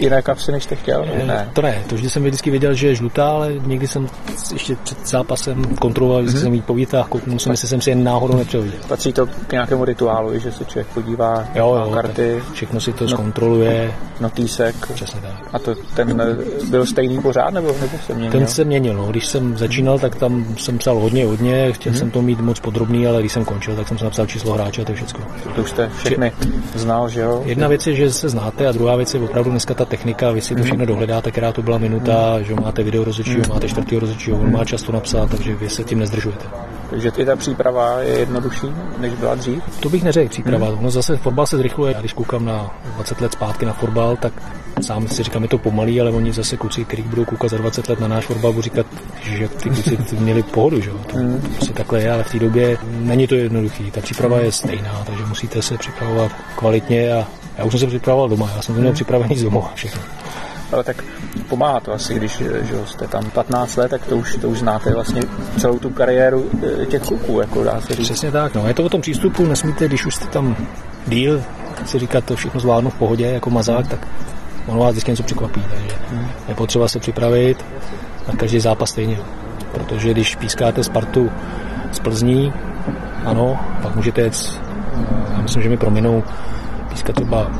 jiné 0.00 0.22
kapsy, 0.22 0.52
než 0.52 0.64
jste 0.64 0.76
chtěl? 0.76 1.06
Ne, 1.06 1.24
ne. 1.26 1.50
To 1.52 1.62
ne, 1.62 1.82
to 1.88 1.94
vždy 1.94 2.10
jsem 2.10 2.22
vždycky 2.22 2.50
věděl, 2.50 2.74
že 2.74 2.86
je 2.86 2.94
žlutá, 2.94 3.28
ale 3.28 3.52
někdy 3.66 3.86
jsem 3.86 4.08
ještě 4.52 4.76
před 4.76 5.08
zápasem 5.08 5.64
kontroloval, 5.64 6.22
mm-hmm. 6.22 6.40
jsem 6.40 6.54
jí 6.54 6.62
po 6.62 6.76
kouknul 7.08 7.38
jsem, 7.38 7.52
jestli 7.52 7.68
jsem 7.68 7.80
si 7.80 7.90
jen 7.90 8.04
náhodou 8.04 8.36
nepřehodil. 8.36 8.72
Patří 8.88 9.12
to 9.12 9.26
k 9.26 9.52
nějakému 9.52 9.84
rituálu, 9.84 10.38
že 10.38 10.52
se 10.52 10.64
člověk 10.64 10.86
podívá 10.86 11.44
jo, 11.54 11.74
jo, 11.74 11.90
na 11.90 12.02
karty. 12.02 12.42
Všechno 12.52 12.80
si 12.80 12.92
to 12.92 13.04
no, 13.04 13.10
zkontroluje. 13.10 13.94
Notýsek. 14.20 14.86
Přesně 14.94 15.20
tak. 15.20 15.48
A 15.52 15.58
to 15.58 15.74
ten 15.94 16.36
byl 16.70 16.86
stejný 16.86 17.20
pořád, 17.20 17.50
nebo, 17.50 17.74
nebo 17.80 17.98
se 18.06 18.14
měnil? 18.14 18.32
Ten 18.32 18.46
se 18.46 18.64
měnil, 18.64 18.94
no. 18.94 19.06
Když 19.06 19.26
jsem 19.26 19.58
začínal, 19.58 19.98
tak 19.98 20.14
tam 20.14 20.56
jsem 20.58 20.78
psal 20.78 20.98
hodně, 20.98 21.26
hodně, 21.26 21.72
chtěl 21.72 21.92
mm-hmm. 21.92 21.98
jsem 21.98 22.10
to 22.10 22.22
mít 22.22 22.40
moc 22.40 22.60
podrobný, 22.60 23.06
ale 23.06 23.20
když 23.20 23.32
jsem 23.32 23.44
končil, 23.44 23.76
tak 23.76 23.88
jsem 23.88 23.98
si 23.98 24.04
napsal 24.04 24.26
číslo 24.26 24.52
hráče 24.52 24.82
a 24.82 24.84
to 24.84 24.92
je 24.92 24.96
všechno. 24.96 25.26
To 25.54 25.62
už 25.62 25.70
jste 25.70 25.90
všechny 25.96 26.32
znal, 26.74 27.08
že 27.08 27.20
jo? 27.20 27.42
Jedna 27.44 27.68
věc 27.68 27.86
je, 27.86 27.94
že 27.94 28.12
se 28.12 28.28
znáte 28.28 28.66
a 28.66 28.72
druhá 28.72 28.96
věc 28.96 29.14
je 29.14 29.20
opravdu 29.20 29.50
dneska 29.50 29.74
ta 29.74 29.84
technika, 29.86 30.30
vy 30.30 30.40
si 30.40 30.54
to 30.54 30.62
všechno 30.62 30.86
dohledáte, 30.86 31.30
která 31.30 31.52
to 31.52 31.62
byla 31.62 31.78
minuta, 31.78 32.34
mm. 32.38 32.44
že 32.44 32.54
máte 32.54 32.82
video 32.82 33.04
rozhodčího, 33.04 33.38
mm. 33.38 33.54
máte 33.54 33.68
čtvrtého 33.68 34.00
rozhodčího, 34.00 34.38
on 34.38 34.52
má 34.52 34.64
čas 34.64 34.82
to 34.82 34.92
napsat, 34.92 35.30
takže 35.30 35.54
vy 35.54 35.68
se 35.68 35.84
tím 35.84 35.98
nezdržujete. 35.98 36.46
Takže 36.90 37.12
i 37.16 37.24
ta 37.24 37.36
příprava 37.36 38.00
je 38.00 38.18
jednodušší, 38.18 38.66
než 38.98 39.12
byla 39.12 39.34
dřív? 39.34 39.62
To 39.80 39.88
bych 39.88 40.04
neřekl 40.04 40.28
příprava. 40.30 40.70
Mm. 40.70 40.78
No 40.80 40.90
zase 40.90 41.16
fotbal 41.16 41.46
se 41.46 41.56
zrychluje. 41.56 41.92
Já 41.92 42.00
když 42.00 42.12
koukám 42.12 42.44
na 42.44 42.70
20 42.94 43.20
let 43.20 43.32
zpátky 43.32 43.66
na 43.66 43.72
fotbal, 43.72 44.16
tak 44.16 44.32
sám 44.82 45.08
si 45.08 45.22
říkám, 45.22 45.42
je 45.42 45.48
to 45.48 45.58
pomalý, 45.58 46.00
ale 46.00 46.10
oni 46.10 46.32
zase 46.32 46.56
kluci, 46.56 46.84
kteří 46.84 47.02
budou 47.02 47.24
koukat 47.24 47.50
za 47.50 47.56
20 47.56 47.88
let 47.88 48.00
na 48.00 48.08
náš 48.08 48.26
fotbal, 48.26 48.52
budou 48.52 48.62
říkat, 48.62 48.86
že 49.22 49.48
ty 49.48 49.70
kluci 49.70 50.16
měli 50.18 50.42
pohodu, 50.42 50.80
že? 50.80 50.90
To 50.90 51.18
mm. 51.18 51.40
prostě 51.54 51.72
takhle 51.72 52.02
je, 52.02 52.12
ale 52.12 52.24
v 52.24 52.32
té 52.32 52.38
době 52.38 52.78
není 52.88 53.26
to 53.26 53.34
jednoduchý. 53.34 53.90
Ta 53.90 54.00
příprava 54.00 54.38
je 54.38 54.52
stejná, 54.52 55.02
takže 55.06 55.26
musíte 55.26 55.62
se 55.62 55.78
připravovat 55.78 56.32
kvalitně 56.56 57.12
a 57.12 57.26
já 57.58 57.64
už 57.64 57.72
jsem 57.72 57.80
se 57.80 57.86
připravoval 57.86 58.28
doma, 58.28 58.50
já 58.56 58.62
jsem 58.62 58.74
to 58.74 58.80
měl 58.80 58.92
připravený 58.92 59.36
z 59.36 59.42
domova 59.42 59.72
všechno 59.74 60.02
ale 60.72 60.84
tak 60.84 61.04
pomáhá 61.48 61.80
to 61.80 61.92
asi, 61.92 62.14
když 62.14 62.36
že 62.36 62.86
jste 62.86 63.06
tam 63.08 63.30
15 63.30 63.76
let, 63.76 63.88
tak 63.88 64.06
to 64.06 64.16
už, 64.16 64.36
to 64.40 64.48
už 64.48 64.58
znáte 64.58 64.94
vlastně 64.94 65.22
celou 65.58 65.78
tu 65.78 65.90
kariéru 65.90 66.50
eh, 66.82 66.86
těch 66.86 67.02
kluků, 67.02 67.40
jako 67.40 67.64
dá 67.64 67.80
se 67.80 67.94
říct. 67.94 68.06
Přesně 68.06 68.32
tak, 68.32 68.54
no. 68.54 68.68
Je 68.68 68.74
to 68.74 68.84
o 68.84 68.88
tom 68.88 69.00
přístupu, 69.00 69.46
nesmíte, 69.46 69.88
když 69.88 70.06
už 70.06 70.14
jste 70.14 70.26
tam 70.26 70.56
díl, 71.06 71.42
si 71.86 71.98
říkat, 71.98 72.24
to 72.24 72.36
všechno 72.36 72.60
zvládnu 72.60 72.90
v 72.90 72.94
pohodě, 72.94 73.26
jako 73.26 73.50
mazák, 73.50 73.88
tak 73.88 74.08
ono 74.66 74.80
vás 74.80 74.90
vždycky 74.90 75.10
něco 75.10 75.22
překvapí, 75.22 75.62
takže 75.70 75.96
je 76.48 76.54
potřeba 76.54 76.88
se 76.88 76.98
připravit 76.98 77.64
na 78.28 78.34
každý 78.36 78.60
zápas 78.60 78.90
stejně. 78.90 79.18
Protože 79.72 80.10
když 80.10 80.36
pískáte 80.36 80.84
Spartu 80.84 81.30
z 81.92 82.00
Plzní, 82.00 82.52
ano, 83.24 83.58
pak 83.82 83.96
můžete 83.96 84.20
jet, 84.20 84.60
já 85.36 85.42
myslím, 85.42 85.62
že 85.62 85.68
mi 85.68 85.76
prominou 85.76 86.22
pískat 86.88 87.16
třeba 87.16 87.50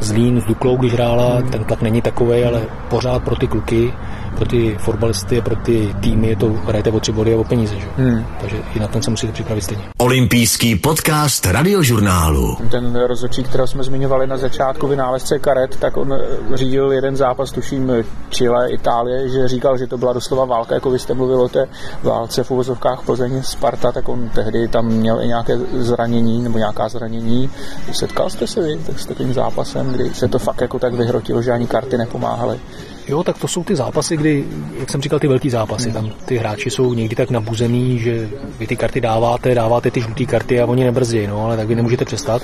Zlín 0.00 0.40
s 0.40 0.44
Duklou, 0.44 0.76
když 0.76 0.92
hrála, 0.92 1.42
ten 1.42 1.64
tlak 1.64 1.82
není 1.82 2.02
takový, 2.02 2.44
ale 2.44 2.62
pořád 2.88 3.22
pro 3.22 3.36
ty 3.36 3.46
kluky 3.46 3.92
pro 4.36 4.46
ty 4.46 4.76
fotbalisty 4.80 5.38
a 5.38 5.42
pro 5.42 5.56
ty 5.56 5.94
týmy 6.00 6.28
je 6.28 6.36
to 6.36 6.48
hrajete 6.48 6.90
o 6.90 7.00
tři 7.00 7.12
body 7.12 7.34
a 7.34 7.36
o 7.36 7.44
peníze, 7.44 7.74
že? 7.74 7.86
Hmm. 7.96 8.26
Takže 8.40 8.56
i 8.74 8.80
na 8.80 8.88
ten 8.88 9.02
se 9.02 9.10
musíte 9.10 9.32
připravit 9.32 9.60
stejně. 9.60 9.84
Olympijský 9.98 10.76
podcast 10.76 11.46
radiožurnálu. 11.46 12.56
Ten 12.70 12.96
rozhodčí, 12.96 13.42
kterého 13.42 13.66
jsme 13.66 13.82
zmiňovali 13.82 14.26
na 14.26 14.36
začátku 14.36 14.86
vynálezce 14.86 15.38
karet, 15.38 15.76
tak 15.76 15.96
on 15.96 16.12
eh, 16.12 16.56
řídil 16.56 16.92
jeden 16.92 17.16
zápas, 17.16 17.52
tuším 17.52 17.92
Chile, 18.30 18.70
Itálie, 18.70 19.28
že 19.28 19.48
říkal, 19.48 19.78
že 19.78 19.86
to 19.86 19.98
byla 19.98 20.12
doslova 20.12 20.44
válka, 20.44 20.74
jako 20.74 20.90
vy 20.90 20.98
jste 20.98 21.14
mluvil 21.14 21.40
o 21.40 21.48
té 21.48 21.66
válce 22.02 22.44
v 22.44 22.50
uvozovkách 22.50 23.02
Plzeň 23.06 23.42
Sparta, 23.42 23.92
tak 23.92 24.08
on 24.08 24.28
tehdy 24.28 24.68
tam 24.68 24.86
měl 24.86 25.20
i 25.22 25.26
nějaké 25.26 25.58
zranění 25.72 26.42
nebo 26.42 26.58
nějaká 26.58 26.88
zranění. 26.88 27.50
Setkal 27.92 28.30
jste 28.30 28.46
se 28.46 28.60
vy 28.60 28.78
s 28.96 29.06
takovým 29.06 29.34
zápasem, 29.34 29.92
kdy 29.92 30.14
se 30.14 30.28
to 30.28 30.38
fakt 30.38 30.60
jako 30.60 30.78
tak 30.78 30.94
vyhrotilo, 30.94 31.42
že 31.42 31.52
ani 31.52 31.66
karty 31.66 31.98
nepomáhaly? 31.98 32.60
Jo, 33.08 33.22
tak 33.22 33.38
to 33.38 33.48
jsou 33.48 33.64
ty 33.64 33.76
zápasy, 33.76 34.16
kdy, 34.16 34.44
jak 34.78 34.90
jsem 34.90 35.02
říkal, 35.02 35.18
ty 35.18 35.28
velký 35.28 35.50
zápasy. 35.50 35.92
Tam 35.92 36.10
ty 36.24 36.36
hráči 36.36 36.70
jsou 36.70 36.94
někdy 36.94 37.16
tak 37.16 37.30
nabuzený, 37.30 37.98
že 37.98 38.28
vy 38.58 38.66
ty 38.66 38.76
karty 38.76 39.00
dáváte, 39.00 39.54
dáváte 39.54 39.90
ty 39.90 40.00
žluté 40.00 40.24
karty 40.24 40.60
a 40.60 40.66
oni 40.66 40.84
nebrzdí, 40.84 41.26
no, 41.26 41.44
ale 41.44 41.56
tak 41.56 41.68
vy 41.68 41.74
nemůžete 41.74 42.04
přestat. 42.04 42.42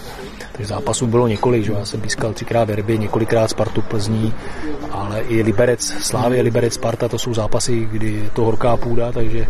Takže 0.53 0.69
zápasů 0.69 1.07
bylo 1.07 1.29
několik, 1.29 1.65
že 1.65 1.73
já 1.73 1.85
jsem 1.85 2.01
pískal 2.01 2.33
třikrát 2.33 2.65
derby, 2.69 2.99
několikrát 2.99 3.51
Spartu 3.51 3.83
Plzní, 3.83 4.35
ale 4.91 5.21
i 5.21 5.43
Liberec, 5.43 5.83
Slávě, 5.83 6.43
Liberec, 6.43 6.75
Sparta, 6.75 7.09
to 7.09 7.19
jsou 7.19 7.35
zápasy, 7.35 7.89
kdy 7.93 8.13
je 8.13 8.31
to 8.31 8.45
horká 8.45 8.77
půda, 8.77 9.13
takže 9.13 9.47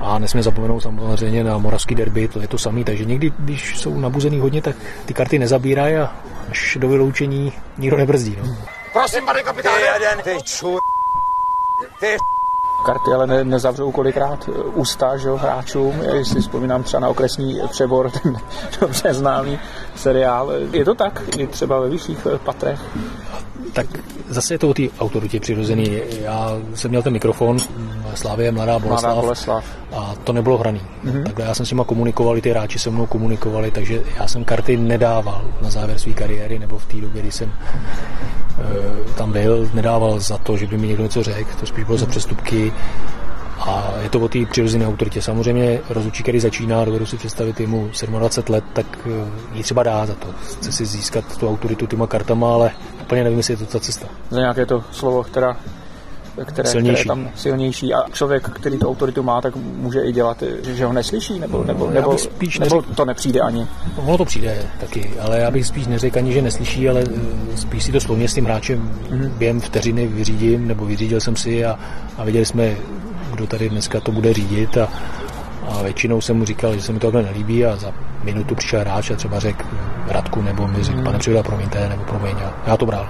a 0.00 0.18
nesmíme 0.18 0.42
zapomenout 0.42 0.80
samozřejmě 0.80 1.44
na 1.44 1.58
moravský 1.58 1.94
derby, 1.94 2.28
to 2.28 2.40
je 2.40 2.48
to 2.48 2.58
samý, 2.58 2.84
takže 2.84 3.04
někdy, 3.04 3.32
když 3.38 3.78
jsou 3.78 4.00
nabuzený 4.00 4.38
hodně, 4.38 4.62
tak 4.62 4.76
ty 5.06 5.14
karty 5.14 5.38
nezabírají 5.38 5.96
a 5.96 6.12
až 6.50 6.78
do 6.80 6.88
vyloučení 6.88 7.52
nikdo 7.78 7.96
nebrzdí. 7.96 8.36
No. 8.44 8.56
Prosím, 8.92 9.24
pane 9.24 9.42
kapitáne. 9.42 9.76
Ty 9.78 9.82
jeden, 9.82 10.22
ty 10.22 10.42
ču... 10.42 10.78
Ty 12.82 12.86
Karty 12.86 13.10
ale 13.14 13.26
ne, 13.26 13.44
nezavřou 13.44 13.92
kolikrát 13.92 14.48
eh, 14.48 14.62
ústa 14.74 15.16
že 15.16 15.28
jo, 15.28 15.36
hráčům. 15.36 15.94
Já 16.02 16.24
si 16.24 16.40
vzpomínám 16.40 16.82
třeba 16.82 17.00
na 17.00 17.08
okresní 17.08 17.60
přebor, 17.70 18.10
ten 18.22 18.36
dobře 18.80 19.14
známý 19.14 19.58
seriál. 19.96 20.52
Je 20.72 20.84
to 20.84 20.94
tak 20.94 21.22
i 21.36 21.46
třeba 21.46 21.80
ve 21.80 21.88
vyšších 21.88 22.26
eh, 22.34 22.38
patrech? 22.38 22.80
Tak 23.72 23.86
zase 24.28 24.54
je 24.54 24.58
to 24.58 24.68
o 24.68 24.74
té 24.74 24.82
autoritě 25.00 25.40
přirozený. 25.40 26.00
Já 26.20 26.58
jsem 26.74 26.90
měl 26.90 27.02
ten 27.02 27.12
mikrofon, 27.12 27.58
Slávě 28.14 28.52
Mladá 28.52 28.78
Boleslav, 28.78 29.02
Mladá 29.02 29.20
Boleslav. 29.20 29.64
a 29.92 30.14
to 30.24 30.32
nebylo 30.32 30.58
hraný. 30.58 30.80
Mm-hmm. 31.04 31.22
Takhle 31.22 31.44
já 31.44 31.54
jsem 31.54 31.66
s 31.66 31.70
nima 31.70 31.84
komunikoval, 31.84 32.40
ty 32.40 32.50
hráči 32.50 32.78
se 32.78 32.90
mnou 32.90 33.06
komunikovali, 33.06 33.70
takže 33.70 34.02
já 34.16 34.28
jsem 34.28 34.44
karty 34.44 34.76
nedával 34.76 35.44
na 35.62 35.70
závěr 35.70 35.98
své 35.98 36.12
kariéry 36.12 36.58
nebo 36.58 36.78
v 36.78 36.86
té 36.86 36.96
době, 36.96 37.22
kdy 37.22 37.32
jsem 37.32 37.52
e, 37.52 39.14
tam 39.14 39.32
byl, 39.32 39.70
nedával 39.74 40.20
za 40.20 40.38
to, 40.38 40.56
že 40.56 40.66
by 40.66 40.78
mi 40.78 40.86
někdo 40.86 41.02
něco 41.02 41.22
řekl, 41.22 41.50
to 41.60 41.66
spíš 41.66 41.84
bylo 41.84 41.98
za 41.98 42.06
přestupky 42.06 42.71
a 43.58 43.92
je 44.02 44.08
to 44.08 44.20
o 44.20 44.28
té 44.28 44.38
přirozené 44.50 44.86
autoritě. 44.86 45.22
Samozřejmě 45.22 45.80
rozhodčí, 45.88 46.22
který 46.22 46.40
začíná, 46.40 46.84
dovedu 46.84 47.06
si 47.06 47.16
představit 47.16 47.60
jemu 47.60 47.90
27 48.06 48.54
let, 48.54 48.64
tak 48.72 48.86
eh, 49.06 49.30
ji 49.52 49.62
třeba 49.62 49.82
dá 49.82 50.06
za 50.06 50.14
to. 50.14 50.26
Chce 50.42 50.72
si 50.72 50.86
získat 50.86 51.38
tu 51.38 51.48
autoritu 51.48 51.86
těma 51.86 52.06
kartama, 52.06 52.54
ale 52.54 52.70
úplně 53.02 53.24
nevím, 53.24 53.38
jestli 53.38 53.52
je 53.52 53.58
to 53.58 53.66
ta 53.66 53.80
cesta. 53.80 54.06
Za 54.30 54.40
nějaké 54.40 54.66
to 54.66 54.84
slovo, 54.90 55.22
která 55.22 55.56
které, 56.44 56.68
Silnější. 56.68 56.94
které 56.94 57.08
tam 57.08 57.30
silnější 57.34 57.94
a 57.94 58.10
člověk, 58.12 58.48
který 58.48 58.78
tu 58.78 58.88
autoritu 58.88 59.22
má, 59.22 59.40
tak 59.40 59.56
může 59.56 60.00
i 60.00 60.12
dělat, 60.12 60.42
že, 60.62 60.86
ho 60.86 60.92
neslyší, 60.92 61.40
nebo, 61.40 61.64
nebo, 61.64 61.90
nebo, 61.90 62.18
spíš 62.18 62.58
nebo 62.58 62.76
neřekl- 62.76 62.94
to 62.94 63.04
nepřijde 63.04 63.40
ani. 63.40 63.66
Ono 63.96 64.18
to 64.18 64.24
přijde 64.24 64.62
taky, 64.80 65.10
ale 65.20 65.38
já 65.38 65.50
bych 65.50 65.66
spíš 65.66 65.86
neřekl 65.86 66.18
ani, 66.18 66.32
že 66.32 66.42
neslyší, 66.42 66.88
ale 66.88 67.04
eh, 67.52 67.56
spíš 67.56 67.84
si 67.84 67.92
to 67.92 68.00
slovně 68.00 68.28
s 68.28 68.34
tím 68.34 68.44
hráčem 68.44 68.90
během 69.38 69.60
vteřiny 69.60 70.06
vyřídím, 70.06 70.68
nebo 70.68 70.84
vyřídil 70.84 71.20
jsem 71.20 71.36
si 71.36 71.64
a, 71.64 71.78
a 72.18 72.24
viděli 72.24 72.46
jsme, 72.46 72.76
kdo 73.34 73.46
tady 73.46 73.68
dneska 73.68 74.00
to 74.00 74.12
bude 74.12 74.32
řídit 74.32 74.78
a, 74.78 74.88
a 75.68 75.82
většinou 75.82 76.20
jsem 76.20 76.36
mu 76.36 76.44
říkal, 76.44 76.74
že 76.74 76.82
se 76.82 76.92
mi 76.92 76.98
to 76.98 77.06
takhle 77.06 77.22
nelíbí 77.22 77.66
a 77.66 77.76
za 77.76 77.92
minutu 78.24 78.54
přišel 78.54 78.80
hráč 78.80 79.10
a 79.10 79.16
třeba 79.16 79.38
řekl 79.38 79.64
Radku, 80.08 80.42
nebo 80.42 80.68
mi 80.68 80.82
řekl, 80.82 81.02
pane 81.02 81.18
Přivda, 81.18 81.42
promiňte, 81.42 81.88
nebo 81.88 82.02
promiň, 82.04 82.36
a 82.36 82.54
já 82.66 82.76
to 82.76 82.86
bral. 82.86 83.08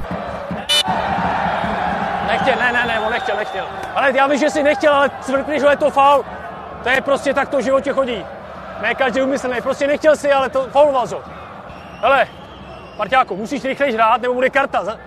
Nechtěl, 2.28 2.54
ne, 2.56 2.72
ne, 2.72 2.81
nechtěl, 3.22 3.36
nechtěl. 3.36 3.66
Ale 3.94 4.16
já 4.16 4.26
vím, 4.26 4.38
že 4.38 4.50
jsi 4.50 4.62
nechtěl, 4.62 4.94
ale 4.94 5.10
cvrkni, 5.20 5.60
že 5.60 5.66
je 5.66 5.76
to 5.76 5.90
faul. 5.90 6.24
To 6.82 6.88
je 6.88 7.00
prostě 7.00 7.34
tak 7.34 7.48
to 7.48 7.58
v 7.58 7.62
životě 7.62 7.92
chodí. 7.92 8.26
Ne 8.80 8.94
každý 8.94 9.22
umyslný, 9.22 9.60
prostě 9.60 9.86
nechtěl 9.86 10.16
si, 10.16 10.32
ale 10.32 10.50
to 10.50 10.66
fauloval 10.66 11.08
to. 11.08 11.22
Hele, 12.00 12.28
Parťáku, 12.96 13.36
musíš 13.36 13.64
rychle 13.64 13.86
hrát, 13.86 14.22
nebo 14.22 14.34
bude 14.34 14.50
karta. 14.50 14.98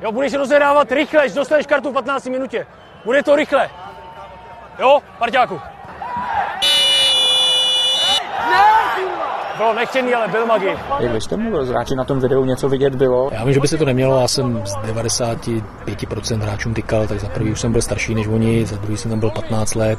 Jo, 0.00 0.12
budeš 0.12 0.34
rozehrávat 0.34 0.92
rychle, 0.92 1.22
až 1.22 1.32
dostaneš 1.32 1.66
kartu 1.66 1.90
v 1.90 1.92
15 1.92 2.26
minutě. 2.26 2.66
Bude 3.04 3.22
to 3.22 3.36
rychle. 3.36 3.70
Jo, 4.78 5.00
Parťáku. 5.18 5.60
Bylo 9.56 9.74
nechtěný, 9.74 10.14
ale 10.14 10.28
byl 10.28 10.46
magi. 10.46 10.68
Jak 11.00 11.12
vy 11.12 11.20
jste 11.20 11.36
mluvil, 11.36 11.66
hráči 11.66 11.94
na 11.94 12.04
tom 12.04 12.20
videu 12.20 12.44
něco 12.44 12.68
vidět 12.68 12.94
bylo. 12.94 13.28
Já 13.32 13.44
vím, 13.44 13.54
že 13.54 13.60
by 13.60 13.68
se 13.68 13.78
to 13.78 13.84
nemělo, 13.84 14.20
já 14.20 14.28
jsem 14.28 14.62
z 14.64 14.74
95% 14.76 16.38
hráčům 16.40 16.74
tykal, 16.74 17.06
tak 17.06 17.20
za 17.20 17.28
prvý 17.28 17.50
už 17.52 17.60
jsem 17.60 17.72
byl 17.72 17.82
starší 17.82 18.14
než 18.14 18.26
oni, 18.26 18.66
za 18.66 18.76
druhý 18.76 18.96
jsem 18.96 19.10
tam 19.10 19.20
byl 19.20 19.30
15 19.30 19.74
let, 19.74 19.98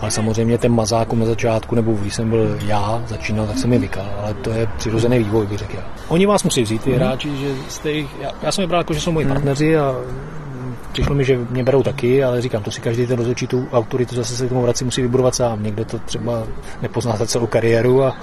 ale 0.00 0.10
samozřejmě 0.10 0.58
ten 0.58 0.72
mazákům 0.74 1.18
na 1.20 1.26
začátku, 1.26 1.74
nebo 1.74 1.92
když 1.92 2.14
jsem 2.14 2.30
byl 2.30 2.58
já, 2.66 3.02
začínal, 3.06 3.46
tak 3.46 3.58
jsem 3.58 3.72
je 3.72 3.78
vykal, 3.78 4.06
ale 4.22 4.34
to 4.34 4.50
je 4.50 4.66
přirozený 4.76 5.18
vývoj, 5.18 5.46
bych 5.46 5.58
řekl. 5.58 5.76
Oni 6.08 6.26
vás 6.26 6.42
musí 6.44 6.62
vzít, 6.62 6.82
ty 6.82 6.90
Mhm. 6.90 6.98
hráči, 6.98 7.36
že 7.36 7.48
jste 7.68 7.90
jich, 7.90 8.10
já, 8.20 8.30
já 8.42 8.52
jsem 8.52 8.62
je 8.62 8.68
bral 8.68 8.80
jako, 8.80 8.92
že 8.94 9.00
jsou 9.00 9.12
moji 9.12 9.26
partneři 9.26 9.76
a 9.78 9.94
přišlo 10.92 11.14
mi, 11.14 11.24
že 11.24 11.38
mě 11.50 11.64
berou 11.64 11.82
taky, 11.82 12.24
ale 12.24 12.40
říkám, 12.40 12.62
to 12.62 12.70
si 12.70 12.80
každý 12.80 13.06
ten 13.06 13.16
rozhodčí 13.18 13.46
tu 13.46 13.66
autoritu 13.72 14.14
zase 14.14 14.36
se 14.36 14.46
k 14.46 14.48
tomu 14.48 14.62
vrací 14.62 14.84
musí 14.84 15.02
vybudovat 15.02 15.34
sám. 15.34 15.62
Někdo 15.62 15.84
to 15.84 15.98
třeba 15.98 16.42
nepozná 16.82 17.16
za 17.16 17.26
celou 17.26 17.46
kariéru 17.46 18.04
a, 18.04 18.16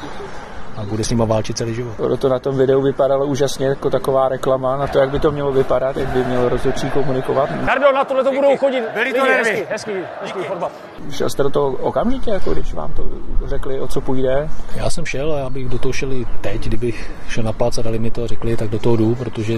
a 0.77 0.83
bude 0.83 1.03
s 1.03 1.09
nima 1.09 1.25
válčit 1.25 1.57
celý 1.57 1.75
život. 1.75 1.99
Ono 1.99 2.17
to 2.17 2.29
na 2.29 2.39
tom 2.39 2.57
videu 2.57 2.81
vypadalo 2.81 3.25
úžasně 3.25 3.65
jako 3.65 3.89
taková 3.89 4.29
reklama 4.29 4.77
na 4.77 4.87
to, 4.87 4.99
jak 4.99 5.09
by 5.09 5.19
to 5.19 5.31
mělo 5.31 5.51
vypadat, 5.51 5.97
jak 5.97 6.09
by 6.09 6.23
měl 6.23 6.49
rozhodčí 6.49 6.89
komunikovat. 6.89 7.49
Kardo, 7.65 7.91
na 7.91 8.05
tohle 8.05 8.23
to 8.23 8.31
budou 8.31 8.57
chodit. 8.57 8.83
Byly 8.93 9.13
to 9.13 9.25
nervy. 9.25 9.49
Hezký, 9.49 9.91
hezký, 9.91 9.91
hezký 10.21 10.39
fotbal. 10.39 10.69
Šel 11.09 11.29
jste 11.29 11.43
do 11.43 11.49
toho 11.49 11.67
okamžitě, 11.67 12.31
jako 12.31 12.53
když 12.53 12.73
vám 12.73 12.93
to 12.93 13.03
řekli, 13.45 13.79
o 13.79 13.87
co 13.87 14.01
půjde? 14.01 14.49
Já 14.75 14.89
jsem 14.89 15.05
šel 15.05 15.33
a 15.33 15.39
já 15.39 15.49
bych 15.49 15.69
do 15.69 15.79
toho 15.79 15.93
šel 15.93 16.13
i 16.13 16.25
teď, 16.41 16.67
kdybych 16.67 17.11
šel 17.27 17.43
na 17.43 17.53
plac 17.53 17.77
a 17.77 17.81
dali 17.81 17.99
mi 17.99 18.11
to 18.11 18.23
a 18.23 18.27
řekli, 18.27 18.57
tak 18.57 18.69
do 18.69 18.79
toho 18.79 18.95
jdu, 18.95 19.15
protože 19.15 19.53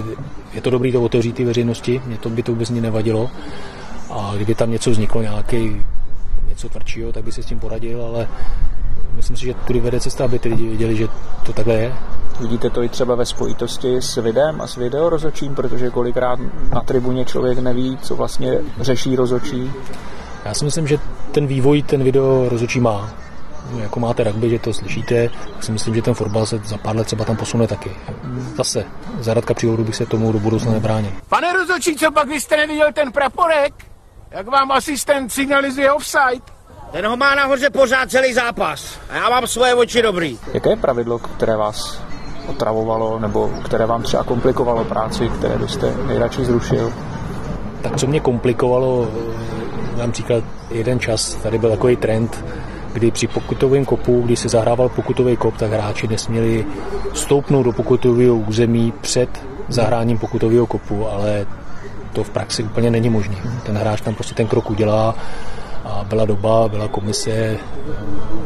je 0.52 0.60
to 0.60 0.70
dobrý 0.70 0.92
to 0.92 1.02
otevřít 1.02 1.36
té 1.36 1.44
veřejnosti, 1.44 2.02
mě 2.06 2.18
to 2.18 2.30
by 2.30 2.42
to 2.42 2.52
vůbec 2.52 2.70
ní 2.70 2.80
nevadilo. 2.80 3.30
A 4.10 4.32
kdyby 4.36 4.54
tam 4.54 4.70
něco 4.70 4.90
vzniklo, 4.90 5.22
nějaký 5.22 5.86
něco 6.48 6.68
tvrdšího, 6.68 7.12
tak 7.12 7.24
by 7.24 7.32
se 7.32 7.42
s 7.42 7.46
tím 7.46 7.60
poradil, 7.60 8.04
ale 8.04 8.28
myslím 9.16 9.36
si, 9.36 9.44
že 9.44 9.54
tudy 9.54 9.80
vede 9.80 10.00
cesta, 10.00 10.24
aby 10.24 10.38
ty 10.38 10.48
lidi 10.48 10.68
věděli, 10.68 10.96
že 10.96 11.08
to 11.46 11.52
takhle 11.52 11.74
je. 11.74 11.94
Vidíte 12.40 12.70
to 12.70 12.82
i 12.82 12.88
třeba 12.88 13.14
ve 13.14 13.26
spojitosti 13.26 13.96
s 13.96 14.16
videem 14.16 14.60
a 14.60 14.66
s 14.66 14.76
video 14.76 15.08
rozhodčím, 15.08 15.54
protože 15.54 15.90
kolikrát 15.90 16.38
na 16.74 16.80
tribuně 16.80 17.24
člověk 17.24 17.58
neví, 17.58 17.98
co 18.02 18.16
vlastně 18.16 18.58
řeší 18.80 19.16
rozhodčí. 19.16 19.72
Já 20.44 20.54
si 20.54 20.64
myslím, 20.64 20.86
že 20.86 20.98
ten 21.32 21.46
vývoj 21.46 21.82
ten 21.82 22.02
video 22.04 22.48
rozhodčí 22.48 22.80
má. 22.80 23.10
Jako 23.78 24.00
máte 24.00 24.24
rugby, 24.24 24.50
že 24.50 24.58
to 24.58 24.72
slyšíte, 24.72 25.28
tak 25.54 25.64
si 25.64 25.72
myslím, 25.72 25.94
že 25.94 26.02
ten 26.02 26.14
fotbal 26.14 26.46
se 26.46 26.60
za 26.64 26.78
pár 26.78 26.96
let 26.96 27.04
třeba 27.04 27.24
tam 27.24 27.36
posune 27.36 27.66
taky. 27.66 27.90
Zase, 28.56 28.84
za 29.20 29.34
Radka 29.34 29.54
Příhodu 29.54 29.84
bych 29.84 29.96
se 29.96 30.06
tomu 30.06 30.32
do 30.32 30.38
budoucna 30.38 30.72
nebránil. 30.72 31.12
Pane 31.28 31.52
rozhodčí, 31.52 31.96
co 31.96 32.10
pak 32.10 32.28
vy 32.28 32.40
jste 32.40 32.56
neviděl 32.56 32.92
ten 32.92 33.12
praporek? 33.12 33.74
Jak 34.30 34.46
vám 34.46 34.72
asistent 34.72 35.32
signalizuje 35.32 35.92
offside? 35.92 36.53
Ten 36.94 37.06
ho 37.06 37.16
má 37.16 37.34
nahoře 37.34 37.70
pořád 37.70 38.10
celý 38.10 38.32
zápas. 38.32 38.98
A 39.10 39.16
já 39.16 39.30
mám 39.30 39.46
svoje 39.46 39.74
oči 39.74 40.02
dobrý. 40.02 40.38
Jaké 40.54 40.70
je 40.70 40.76
pravidlo, 40.76 41.18
které 41.18 41.56
vás 41.56 42.02
otravovalo, 42.48 43.18
nebo 43.18 43.50
které 43.64 43.86
vám 43.86 44.02
třeba 44.02 44.24
komplikovalo 44.24 44.84
práci, 44.84 45.28
které 45.28 45.58
byste 45.58 45.94
nejradši 46.06 46.44
zrušil? 46.44 46.92
Tak 47.82 47.96
co 47.96 48.06
mě 48.06 48.20
komplikovalo, 48.20 49.08
eh, 49.94 49.98
dám 49.98 50.12
příklad, 50.12 50.44
jeden 50.70 51.00
čas, 51.00 51.34
tady 51.34 51.58
byl 51.58 51.70
takový 51.70 51.96
trend, 51.96 52.44
kdy 52.92 53.10
při 53.10 53.26
pokutovém 53.26 53.84
kopu, 53.84 54.22
když 54.22 54.38
se 54.38 54.48
zahrával 54.48 54.88
pokutový 54.88 55.36
kop, 55.36 55.56
tak 55.56 55.70
hráči 55.72 56.08
nesměli 56.08 56.66
stoupnout 57.14 57.62
do 57.62 57.72
pokutového 57.72 58.36
území 58.36 58.92
před 59.00 59.44
zahráním 59.68 60.18
pokutového 60.18 60.66
kopu, 60.66 61.08
ale 61.08 61.46
to 62.12 62.24
v 62.24 62.30
praxi 62.30 62.62
úplně 62.62 62.90
není 62.90 63.08
možné. 63.10 63.36
Ten 63.66 63.76
hráč 63.76 64.00
tam 64.00 64.14
prostě 64.14 64.34
ten 64.34 64.46
krok 64.46 64.70
udělá 64.70 65.14
a 65.84 66.04
byla 66.08 66.24
doba, 66.24 66.68
byla 66.68 66.88
komise, 66.88 67.56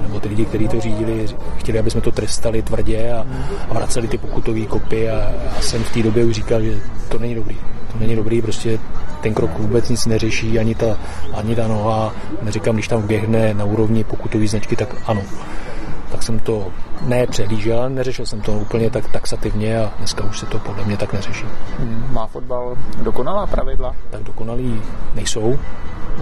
nebo 0.02 0.20
ty 0.20 0.28
lidi, 0.28 0.44
kteří 0.44 0.68
to 0.68 0.80
řídili, 0.80 1.26
chtěli, 1.56 1.78
aby 1.78 1.90
jsme 1.90 2.00
to 2.00 2.12
trestali 2.12 2.62
tvrdě 2.62 3.12
a, 3.12 3.26
a 3.70 3.74
vraceli 3.74 4.08
ty 4.08 4.18
pokutové 4.18 4.66
kopy 4.66 5.10
a 5.10 5.32
já 5.54 5.60
jsem 5.60 5.82
v 5.84 5.92
té 5.92 6.02
době 6.02 6.24
už 6.24 6.34
říkal, 6.34 6.62
že 6.62 6.74
to 7.08 7.18
není 7.18 7.34
dobrý. 7.34 7.56
To 7.92 7.98
není 7.98 8.16
dobrý, 8.16 8.42
prostě 8.42 8.78
ten 9.20 9.34
krok 9.34 9.58
vůbec 9.58 9.88
nic 9.88 10.06
neřeší, 10.06 10.58
ani 10.58 10.74
ta, 10.74 10.98
ani 11.34 11.56
ta 11.56 11.68
noha, 11.68 12.14
neříkám, 12.42 12.74
když 12.74 12.88
tam 12.88 13.02
běhne 13.02 13.54
na 13.54 13.64
úrovni 13.64 14.04
pokutové 14.04 14.46
značky, 14.46 14.76
tak 14.76 14.96
ano. 15.06 15.22
Tak 16.12 16.22
jsem 16.22 16.38
to 16.38 16.66
ne 17.06 17.26
přehlížel, 17.26 17.80
ale 17.80 17.90
neřešil 17.90 18.26
jsem 18.26 18.40
to 18.40 18.52
úplně 18.52 18.90
tak 18.90 19.08
taxativně 19.12 19.78
a 19.80 19.92
dneska 19.98 20.24
už 20.24 20.38
se 20.38 20.46
to 20.46 20.58
podle 20.58 20.84
mě 20.84 20.96
tak 20.96 21.12
neřeší. 21.12 21.44
Hmm, 21.78 22.04
Má 22.12 22.26
fotbal 22.26 22.76
dokonalá 23.02 23.46
pravidla? 23.46 23.94
Tak 24.10 24.22
dokonalý 24.22 24.82
nejsou. 25.14 25.58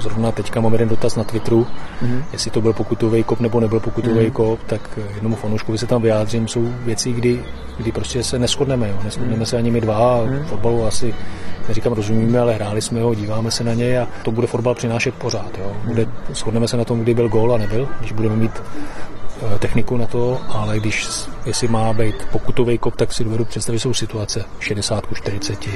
zrovna 0.01 0.33
teďka 0.33 0.61
mám 0.61 0.73
jeden 0.73 0.89
dotaz 0.89 1.17
na 1.17 1.25
Twitteru, 1.25 1.67
Mhm. 2.03 2.25
jestli 2.33 2.51
to 2.51 2.61
byl 2.61 2.73
pokutový 2.73 3.25
kop 3.25 3.41
nebo 3.41 3.61
nebyl 3.61 3.81
pokutový 3.81 4.21
Mhm. 4.25 4.31
kop, 4.31 4.61
tak 4.67 4.99
jednomu 5.15 5.37
fanouškovi 5.37 5.79
se 5.79 5.87
tam 5.87 6.03
vyjádřím, 6.03 6.49
jsou 6.49 6.69
věci, 6.85 7.13
kdy, 7.13 7.43
kdy 7.79 7.93
prostě 7.93 8.23
se 8.23 8.39
neschodneme, 8.39 8.89
jo. 8.89 8.97
neschodneme 9.05 9.37
Mhm. 9.37 9.47
se 9.47 9.57
ani 9.57 9.71
my 9.71 9.81
dva, 9.81 10.21
Mhm. 10.25 10.45
fotbalu 10.45 10.87
asi 10.87 11.15
neříkám 11.69 11.93
rozumíme, 11.93 12.39
ale 12.41 12.55
hráli 12.55 12.83
jsme 12.83 13.01
ho, 13.01 13.15
díváme 13.15 13.51
se 13.51 13.65
na 13.65 13.75
něj 13.75 13.99
a 13.99 14.09
to 14.25 14.31
bude 14.31 14.47
fotbal 14.47 14.75
přinášet 14.75 15.15
pořád. 15.15 15.59
Jo. 15.59 15.73
Bude, 15.85 16.07
shodneme 16.35 16.69
se 16.69 16.77
na 16.77 16.85
tom, 16.85 17.01
kdy 17.01 17.15
byl 17.15 17.29
gól 17.29 17.55
a 17.55 17.59
nebyl, 17.59 17.89
když 18.01 18.13
budeme 18.13 18.37
mít 18.37 18.63
techniku 19.59 19.97
na 19.97 20.07
to, 20.07 20.41
ale 20.49 20.81
když, 20.81 21.09
jestli 21.47 21.69
má 21.69 21.93
být 21.93 22.15
pokutový 22.33 22.79
kop, 22.79 22.97
tak 22.97 23.13
si 23.13 23.25
dovedu 23.25 23.45
představit, 23.45 23.79
jsou 23.79 23.95
situace 23.95 24.45
60 24.61 25.07
ku 25.07 25.15
40. 25.15 25.69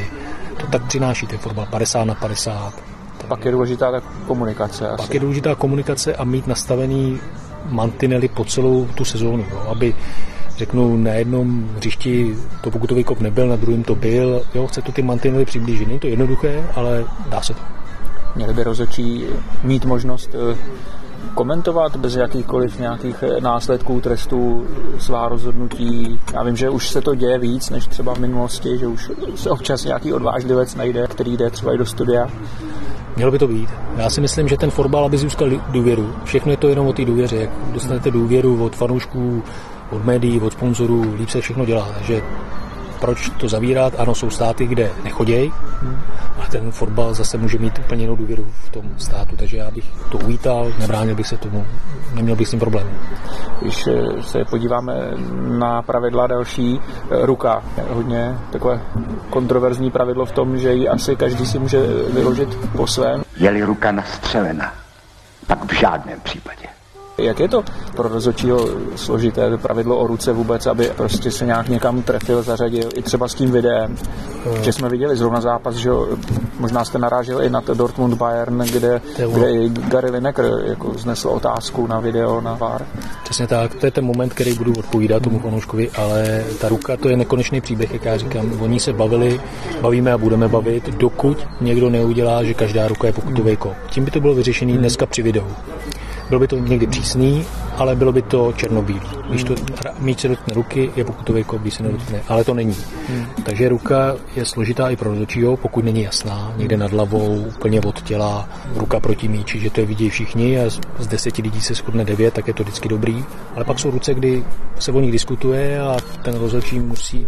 To 0.57 0.67
tak 0.67 0.87
přináší 0.87 1.27
ten 1.27 1.39
fotbal 1.39 1.67
50 1.67 2.05
na 2.05 2.15
50. 2.15 2.75
Pak 3.29 3.45
je 3.45 3.53
důležitá 3.53 3.91
ta 3.91 4.01
komunikace. 4.27 4.89
Asi. 4.89 5.03
Pak 5.03 5.15
je 5.15 5.21
důležitá 5.21 5.55
komunikace 5.55 6.15
a 6.15 6.25
mít 6.25 6.47
nastavený 6.47 7.21
mantinely 7.69 8.29
po 8.29 8.45
celou 8.45 8.87
tu 8.87 9.05
sezónu, 9.05 9.47
jo, 9.51 9.67
aby 9.69 9.95
řeknu, 10.57 10.97
na 10.97 11.13
jednom 11.13 11.69
hřišti 11.77 12.37
to 12.61 12.71
pokutový 12.71 13.05
kop 13.05 13.21
nebyl, 13.21 13.49
na 13.49 13.57
druhém 13.57 13.83
to 13.83 13.95
byl. 13.95 14.43
Jo, 14.55 14.67
chce 14.67 14.83
to 14.83 14.93
ty 14.93 15.03
mantinely 15.03 15.45
přiblížit. 15.45 15.89
Není 15.89 16.01
to 16.01 16.07
jednoduché, 16.07 16.65
ale 16.75 17.05
dá 17.29 17.41
se 17.41 17.55
to. 17.55 17.61
Měli 18.37 18.55
by 18.55 18.65
rozhodčí 18.65 19.25
mít 19.63 19.85
možnost 19.85 20.35
eh, 20.35 20.57
komentovat 21.35 21.97
bez 21.97 22.17
jakýchkoliv 22.17 22.79
nějakých 22.79 23.23
eh, 23.23 23.41
následků, 23.41 24.01
trestů, 24.01 24.67
svá 24.99 25.29
rozhodnutí. 25.29 26.21
Já 26.35 26.43
vím, 26.43 26.57
že 26.57 26.71
už 26.71 26.89
se 26.89 27.01
to 27.01 27.15
děje 27.15 27.39
víc 27.39 27.71
než 27.71 27.87
třeba 27.87 28.15
v 28.15 28.19
minulosti, 28.19 28.79
že 28.79 28.87
už 28.87 29.11
se 29.35 29.51
občas 29.51 29.85
nějaký 29.85 30.13
odvážlivec 30.13 30.75
najde, 30.75 31.07
který 31.07 31.37
jde 31.37 31.51
třeba 31.51 31.75
i 31.75 31.79
do 31.79 31.87
studia. 31.87 32.29
Mělo 33.17 33.33
by 33.33 33.39
to 33.39 33.49
být. 33.49 33.71
Já 33.97 34.11
si 34.11 34.21
myslím, 34.21 34.49
že 34.49 34.57
ten 34.57 34.71
fotbal, 34.71 35.05
aby 35.05 35.19
získal 35.19 35.51
důvěru, 35.69 36.13
všechno 36.25 36.51
je 36.51 36.57
to 36.57 36.69
jenom 36.69 36.87
o 36.87 36.93
té 36.93 37.05
důvěře. 37.05 37.37
Jak 37.37 37.51
dostanete 37.73 38.11
důvěru 38.11 38.65
od 38.65 38.77
fanoušků, 38.77 39.43
od 39.91 40.05
médií, 40.05 40.41
od 40.41 40.53
sponzorů, 40.53 41.15
líp 41.19 41.29
se 41.31 41.41
všechno 41.41 41.65
dělá. 41.65 41.89
Takže 41.95 42.23
proč 43.01 43.31
to 43.31 43.49
zavírat? 43.49 43.95
Ano, 43.99 44.15
jsou 44.15 44.31
státy, 44.31 44.67
kde 44.67 44.91
nechodějí, 45.05 45.53
a 46.39 46.47
ten 46.51 46.71
fotbal 46.71 47.15
zase 47.15 47.39
může 47.39 47.59
mít 47.59 47.79
úplně 47.79 48.03
jinou 48.03 48.17
důvěru 48.17 48.47
v 48.65 48.69
tom 48.69 48.85
státu, 48.97 49.37
takže 49.37 49.57
já 49.57 49.71
bych 49.71 49.85
to 50.11 50.19
uvítal, 50.19 50.73
nebránil 50.79 51.15
bych 51.15 51.27
se 51.27 51.37
tomu, 51.37 51.67
neměl 52.15 52.37
bych 52.37 52.49
s 52.49 52.51
tím 52.51 52.61
problém. 52.61 52.89
Když 53.61 53.87
eh, 53.87 54.23
se 54.23 54.45
podíváme 54.51 55.11
na 55.59 55.83
pravidla 55.83 56.27
další, 56.27 56.81
eh, 56.81 57.27
ruka 57.27 57.63
je 57.77 57.85
hodně 57.91 58.39
takové 58.53 58.81
kontroverzní 59.31 59.91
pravidlo 59.91 60.27
v 60.27 60.33
tom, 60.33 60.59
že 60.59 60.73
ji 60.73 60.89
asi 60.89 61.17
každý 61.17 61.47
si 61.47 61.59
může 61.59 61.81
vyložit 62.13 62.59
po 62.77 62.87
svém. 62.87 63.23
Je-li 63.37 63.63
ruka 63.63 63.93
nastřelena, 63.93 64.73
pak 65.47 65.73
v 65.73 65.75
žádném 65.75 66.21
případě. 66.21 66.80
Jak 67.21 67.41
je 67.41 67.49
to 67.49 67.65
pro 67.97 68.09
rozhodčího 68.09 68.69
složité 68.97 69.59
pravidlo 69.59 69.99
o 69.99 70.07
ruce 70.07 70.33
vůbec, 70.33 70.67
aby 70.67 70.91
prostě 70.97 71.31
se 71.31 71.47
nějak 71.47 71.69
někam 71.69 72.03
trefil, 72.03 72.43
zařadil, 72.43 72.89
i 72.95 73.03
třeba 73.03 73.29
s 73.29 73.35
tím 73.35 73.51
videem? 73.51 73.97
Že 74.63 74.73
jsme 74.73 74.89
viděli 74.89 75.17
zrovna 75.17 75.41
zápas, 75.41 75.75
že 75.75 75.91
možná 76.59 76.85
jste 76.85 76.99
narážel 76.99 77.43
i 77.43 77.51
na 77.51 77.63
Dortmund 77.75 78.15
Bayern, 78.15 78.59
kde, 78.59 79.01
kde 79.33 79.51
i 79.51 79.69
Gary 79.69 80.11
Lineker 80.11 80.51
jako 80.65 80.93
znesl 80.99 81.29
otázku 81.29 81.87
na 81.87 82.01
video, 82.01 82.41
na 82.41 82.55
VAR. 82.55 82.87
Přesně 83.25 83.47
tak, 83.47 83.75
to 83.75 83.87
je 83.87 83.93
ten 83.93 84.05
moment, 84.05 84.35
který 84.35 84.55
budu 84.55 84.73
odpovídat 84.79 85.23
tomu 85.23 85.39
fanouškovi, 85.39 85.91
ale 85.91 86.45
ta 86.61 86.69
ruka 86.69 86.97
to 86.97 87.09
je 87.09 87.17
nekonečný 87.17 87.61
příběh, 87.61 87.93
jak 87.93 88.05
já 88.05 88.17
říkám. 88.17 88.53
Oni 88.61 88.81
se 88.81 88.93
bavili, 88.93 89.41
bavíme 89.81 90.13
a 90.13 90.19
budeme 90.19 90.49
bavit, 90.49 90.89
dokud 90.89 91.47
někdo 91.61 91.91
neudělá, 91.91 92.45
že 92.45 92.55
každá 92.55 92.89
ruka 92.89 93.07
je 93.07 93.13
pokutový 93.13 93.57
kop. 93.57 93.75
Tím 93.91 94.05
by 94.05 94.11
to 94.11 94.21
bylo 94.21 94.35
vyřešené 94.35 94.79
dneska 94.79 95.07
při 95.07 95.23
videu. 95.23 95.47
Bylo 96.31 96.41
by 96.41 96.49
to 96.49 96.57
někdy 96.57 96.87
přísný, 96.87 97.45
ale 97.77 97.97
bylo 97.97 98.13
by 98.13 98.23
to 98.23 98.53
černobílý. 98.53 99.01
Když 99.29 99.45
to 99.45 99.55
míč 99.99 100.21
se 100.21 100.29
dotkne 100.29 100.55
ruky, 100.55 100.91
je 100.97 101.05
pokutový 101.05 101.45
kop, 101.45 101.63
když 101.63 101.75
se 101.75 101.83
nedotkne, 101.83 102.21
ale 102.29 102.45
to 102.45 102.55
není. 102.55 102.77
Hmm. 103.09 103.27
Takže 103.45 103.69
ruka 103.69 104.17
je 104.37 104.45
složitá 104.45 104.91
i 104.91 104.97
pro 104.97 105.11
rozhodčího, 105.11 105.57
pokud 105.57 105.85
není 105.85 106.03
jasná, 106.03 106.53
někde 106.57 106.77
nad 106.77 106.91
hlavou, 106.91 107.45
úplně 107.57 107.81
od 107.81 108.03
těla, 108.03 108.49
ruka 108.77 109.01
proti 109.01 109.29
míči, 109.29 109.61
že 109.61 109.71
to 109.71 109.81
je 109.81 109.87
vidí 109.87 110.11
všichni 110.11 110.61
a 110.61 110.71
z- 110.71 111.07
deseti 111.07 111.43
lidí 111.43 111.61
se 111.61 111.75
shodne 111.75 112.05
devět, 112.05 112.35
tak 112.35 112.49
je 112.49 112.55
to 112.55 112.63
vždycky 112.63 112.89
dobrý. 112.89 113.25
Ale 113.55 113.65
pak 113.65 113.79
jsou 113.79 113.91
ruce, 113.91 114.15
kdy 114.15 114.45
se 114.79 114.93
o 114.93 115.01
nich 115.01 115.13
diskutuje 115.13 115.81
a 115.81 115.97
ten 116.23 116.35
rozhodčí 116.35 116.81
musí 116.81 117.27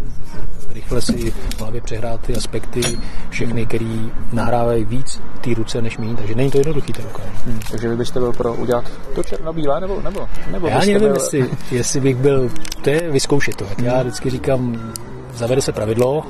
rychle 0.73 1.01
si 1.01 1.31
v 1.31 1.61
hlavě 1.61 1.81
přehrát 1.81 2.21
ty 2.21 2.35
aspekty, 2.35 2.81
všechny, 3.29 3.65
který 3.65 4.11
nahrávají 4.31 4.85
víc 4.85 5.21
té 5.41 5.53
ruce 5.53 5.81
než 5.81 5.97
míň, 5.97 6.15
takže 6.15 6.35
není 6.35 6.51
to 6.51 6.57
jednoduchý 6.57 6.93
ta 6.93 7.03
ruka. 7.03 7.23
Hmm. 7.45 7.59
Takže 7.71 7.89
vy 7.89 7.95
byste 7.95 8.19
byl 8.19 8.33
pro 8.33 8.53
udělat 8.53 8.83
to 9.15 9.23
černobílé, 9.23 9.81
nebo, 9.81 10.01
nebo, 10.01 10.27
nebo 10.51 10.67
Já 10.67 10.79
ani 10.79 10.93
nevím, 10.93 11.07
byl... 11.07 11.15
jestli, 11.15 11.49
jestli 11.71 11.99
bych 11.99 12.15
byl, 12.15 12.51
to 12.81 12.89
je 12.89 13.11
vyzkoušet 13.11 13.55
to. 13.55 13.65
Já 13.81 14.01
vždycky 14.01 14.29
říkám, 14.29 14.93
zavede 15.35 15.61
se 15.61 15.71
pravidlo, 15.71 16.23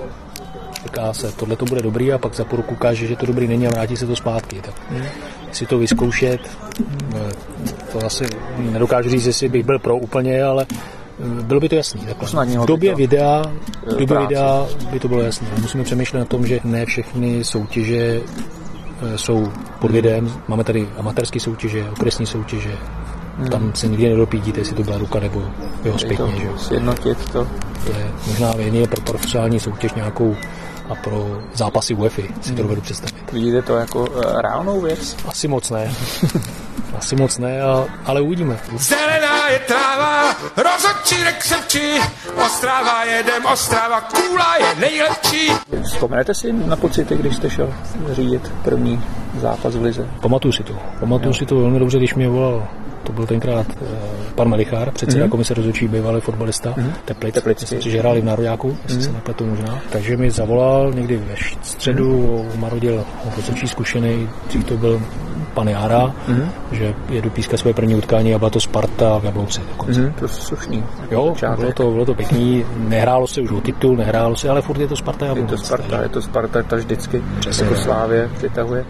říká 0.83 1.13
se, 1.13 1.31
tohle 1.31 1.55
to 1.55 1.65
bude 1.65 1.81
dobrý 1.81 2.13
a 2.13 2.17
pak 2.17 2.35
za 2.35 2.45
půl 2.45 2.57
roku 2.57 2.73
ukáže, 2.73 3.07
že 3.07 3.15
to 3.15 3.25
dobrý 3.25 3.47
není 3.47 3.67
a 3.67 3.69
vrátí 3.69 3.97
se 3.97 4.07
to 4.07 4.15
zpátky. 4.15 4.61
Tak 4.61 4.75
Hmm. 4.89 5.05
si 5.51 5.65
to 5.65 5.77
vyzkoušet, 5.77 6.39
eh, 7.15 7.31
to 7.91 8.05
asi 8.05 8.25
nedokážu 8.57 9.09
říct, 9.09 9.25
jestli 9.25 9.49
bych 9.49 9.65
byl 9.65 9.79
pro 9.79 9.97
úplně, 9.97 10.43
ale 10.43 10.65
eh, 10.69 11.43
bylo 11.43 11.59
by 11.59 11.69
to 11.69 11.75
jasný. 11.75 12.01
Takhle. 12.01 12.23
Usnadnilo 12.23 12.63
V 12.63 12.67
by 12.67 12.71
době 12.71 12.95
videa, 12.95 13.43
eh, 13.87 13.95
v 13.95 13.97
době 13.99 14.19
videa 14.19 14.65
by 14.91 14.99
to 14.99 15.07
bylo 15.07 15.21
jasné. 15.21 15.47
Musíme 15.61 15.83
přemýšlet 15.83 16.19
na 16.19 16.25
tom, 16.25 16.47
že 16.47 16.59
ne 16.63 16.85
všechny 16.85 17.43
soutěže 17.43 18.21
eh, 19.13 19.17
jsou 19.17 19.51
pod 19.79 19.91
videem. 19.91 20.33
Máme 20.47 20.63
tady 20.63 20.87
amatérské 20.97 21.39
soutěže, 21.39 21.85
okresní 21.91 22.25
soutěže. 22.25 22.71
Hmm. 23.37 23.47
Tam 23.49 23.71
se 23.75 23.87
nikdy 23.87 24.09
nedopídíte, 24.09 24.59
jestli 24.59 24.75
to 24.75 24.83
byla 24.83 24.97
ruka 24.97 25.19
nebo 25.19 25.43
jeho 25.83 25.97
to 25.97 26.05
zpětně. 26.05 26.35
Že? 26.39 26.45
jo. 26.45 26.57
Sjednotit 26.57 27.29
to. 27.31 27.47
To 27.85 27.91
je 27.91 28.11
možná 28.27 28.53
jiný 28.59 28.87
pro 28.87 29.01
profesionální 29.01 29.59
soutěž 29.59 29.93
nějakou 29.93 30.35
a 30.89 30.95
pro 30.95 31.41
zápasy 31.53 31.93
UEFI 31.93 32.21
si 32.21 32.29
to 32.41 32.47
Hmm. 32.47 32.57
dovedu 32.57 32.81
představit. 32.81 33.31
Vidíte 33.31 33.61
to 33.61 33.75
jako 33.75 34.07
eh, 34.15 34.41
reálnou 34.41 34.81
věc? 34.81 35.15
Asi 35.27 35.47
moc 35.47 35.69
ne. 35.69 35.91
Asi 36.97 37.15
moc 37.15 37.37
ne, 37.37 37.61
a, 37.61 37.85
ale 38.05 38.21
uvidíme. 38.21 38.59
Zelená 38.77 39.49
je 39.49 39.59
tráva, 39.59 40.35
rozhodčí 40.57 41.23
rekřepčí, 41.23 41.99
Ostrava 42.45 43.03
jedem, 43.03 43.45
Ostrava 43.45 44.01
kůla 44.01 44.57
je 44.57 44.75
nejlepší. 44.79 45.51
Vzpomenete 45.83 46.33
si 46.33 46.53
na 46.53 46.75
pocity, 46.75 47.15
když 47.17 47.35
jste 47.35 47.49
šel 47.49 47.73
řídit 48.11 48.51
první 48.63 49.03
zápas 49.41 49.75
v 49.75 49.81
Lize? 49.81 50.07
Pamatuju 50.21 50.51
si 50.51 50.63
to. 50.63 50.73
Pamatuju 50.99 51.33
si 51.33 51.45
to 51.45 51.55
velmi 51.59 51.79
dobře, 51.79 51.97
když 51.97 52.15
mě 52.15 52.29
volal 52.29 52.67
to 53.03 53.13
byl 53.13 53.25
tenkrát 53.25 53.67
uh, 53.81 53.87
pan 54.35 54.49
Melichár, 54.49 54.91
předseda 54.91 55.19
Mhm. 55.19 55.27
mm-hmm. 55.27 55.31
komise 55.31 55.53
rozhodčí, 55.53 55.87
bývalý 55.87 56.21
fotbalista, 56.21 56.73
Mhm. 56.77 56.87
mm-hmm. 56.87 56.93
Teplic. 57.05 57.33
Teplický. 57.35 57.75
Myslím 57.75 57.91
že 57.91 57.99
hráli 57.99 58.21
v 58.21 58.25
Nároďáku, 58.25 58.77
jestli 58.83 58.97
Mhm. 58.97 59.05
se 59.05 59.11
nepletu 59.11 59.45
možná. 59.45 59.79
Takže 59.91 60.17
mi 60.17 60.31
zavolal 60.31 60.93
někdy 60.93 61.17
ve 61.17 61.35
středu, 61.61 62.27
mm-hmm. 62.27 62.59
marodil 62.59 63.03
rozhodčí 63.35 63.67
zkušený, 63.67 64.29
dřív 64.47 64.63
to 64.63 64.77
byl 64.77 65.01
pan 65.53 65.67
Jára, 65.67 66.13
Mhm. 66.27 66.49
že 66.71 66.93
jedu 67.09 67.29
pískat 67.29 67.57
svoje 67.57 67.73
první 67.73 67.95
utkání 67.95 68.35
a 68.35 68.37
byla 68.39 68.49
to 68.49 68.59
Sparta 68.59 69.19
v 69.19 69.23
Jablonci. 69.23 69.61
dokonce. 69.71 70.01
Mhm, 70.01 70.13
to 70.13 70.25
je 70.25 70.29
slušný. 70.29 70.83
Jo, 71.11 71.33
bylo 71.59 71.71
to, 71.73 71.91
bylo 71.91 72.05
to 72.05 72.13
pěkný, 72.15 72.65
nehrálo 72.77 73.27
se 73.27 73.41
už 73.41 73.51
o 73.51 73.61
titul, 73.61 73.95
nehrálo 73.97 74.35
se, 74.35 74.49
ale 74.49 74.61
furt 74.61 74.79
je 74.79 74.87
to 74.87 74.95
Sparta 74.95 75.25
Je 75.25 75.43
to 75.43 75.57
Sparta, 75.57 76.01
je 76.01 76.09
to 76.09 76.21
Sparta, 76.21 76.63
ta 76.63 76.75
vždycky 76.75 77.23
Přesně 77.39 77.63
jako. 77.65 77.75
Slávě 77.77 78.29
přitahuje, 78.37 78.85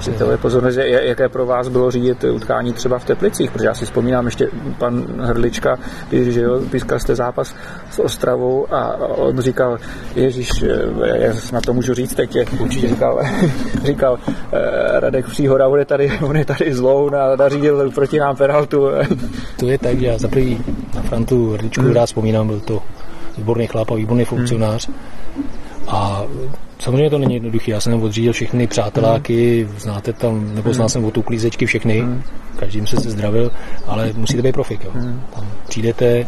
přitahuje 0.00 0.36
pozornost. 0.36 0.76
Jaké 0.82 1.28
pro 1.28 1.46
vás 1.46 1.68
bylo 1.68 1.90
řídit 1.90 2.24
utkání 2.24 2.72
třeba 2.72 2.98
v 2.98 3.04
Teplicích? 3.04 3.50
Protože 3.50 3.66
já 3.66 3.74
si 3.74 3.84
vzpomínám 3.84 4.24
ještě 4.26 4.48
pan 4.78 5.04
Hrdlička, 5.20 5.78
když 6.08 6.34
že 6.34 6.40
jo, 6.40 6.60
pískal 6.70 6.98
jste 6.98 7.14
zápas 7.14 7.54
s 7.90 7.98
Ostravou 7.98 8.66
a 8.74 8.96
on 8.96 9.38
říkal, 9.40 9.78
Ježíš, 10.14 10.50
eh, 10.62 11.24
já 11.26 11.32
na 11.52 11.60
to 11.60 11.72
můžu 11.72 11.94
říct 11.94 12.14
teď, 12.14 12.36
je, 12.36 12.44
říkal, 12.70 13.20
říkal 13.84 14.18
eh, 14.52 15.00
Radek 15.00 15.26
Příhoda, 15.26 15.68
on 15.68 15.78
je 15.78 15.84
tady, 16.08 16.18
on 16.26 16.36
je 16.36 16.44
tady 16.44 16.74
zlou 16.74 17.14
a 17.14 17.36
nařídil 17.36 17.90
proti 17.90 18.18
nám 18.18 18.36
penaltu. 18.36 18.86
To 19.56 19.68
je 19.68 19.78
tak, 19.78 20.00
že 20.00 20.06
já 20.06 20.18
za 20.18 20.28
prvý 20.28 20.60
na 20.94 21.02
Frantu 21.02 21.52
Hrdličku 21.52 21.82
Hmm. 21.82 21.92
rád 21.92 22.06
vzpomínám, 22.06 22.46
byl 22.46 22.60
to 22.60 22.82
výborný 23.38 23.66
chlap 23.66 23.90
a 23.90 23.94
výborný 23.94 24.24
funkcionář. 24.24 24.88
A 25.88 26.24
samozřejmě 26.78 27.10
to 27.10 27.18
není 27.18 27.34
jednoduché. 27.34 27.70
Já 27.70 27.80
jsem 27.80 28.02
odřídil 28.02 28.32
všechny 28.32 28.66
přáteláky, 28.66 29.68
znáte 29.78 30.12
tam, 30.12 30.54
nebo 30.54 30.72
znal 30.74 30.88
jsem 30.88 31.04
od 31.04 31.16
uklízečky 31.16 31.66
všechny, 31.66 32.04
každým 32.56 32.86
se 32.86 32.96
se 32.96 33.10
zdravil, 33.10 33.50
ale 33.86 34.12
musíte 34.16 34.42
být 34.42 34.52
profik. 34.52 34.84
Jo. 34.84 34.90
Tam 35.34 35.46
přijdete 35.68 36.26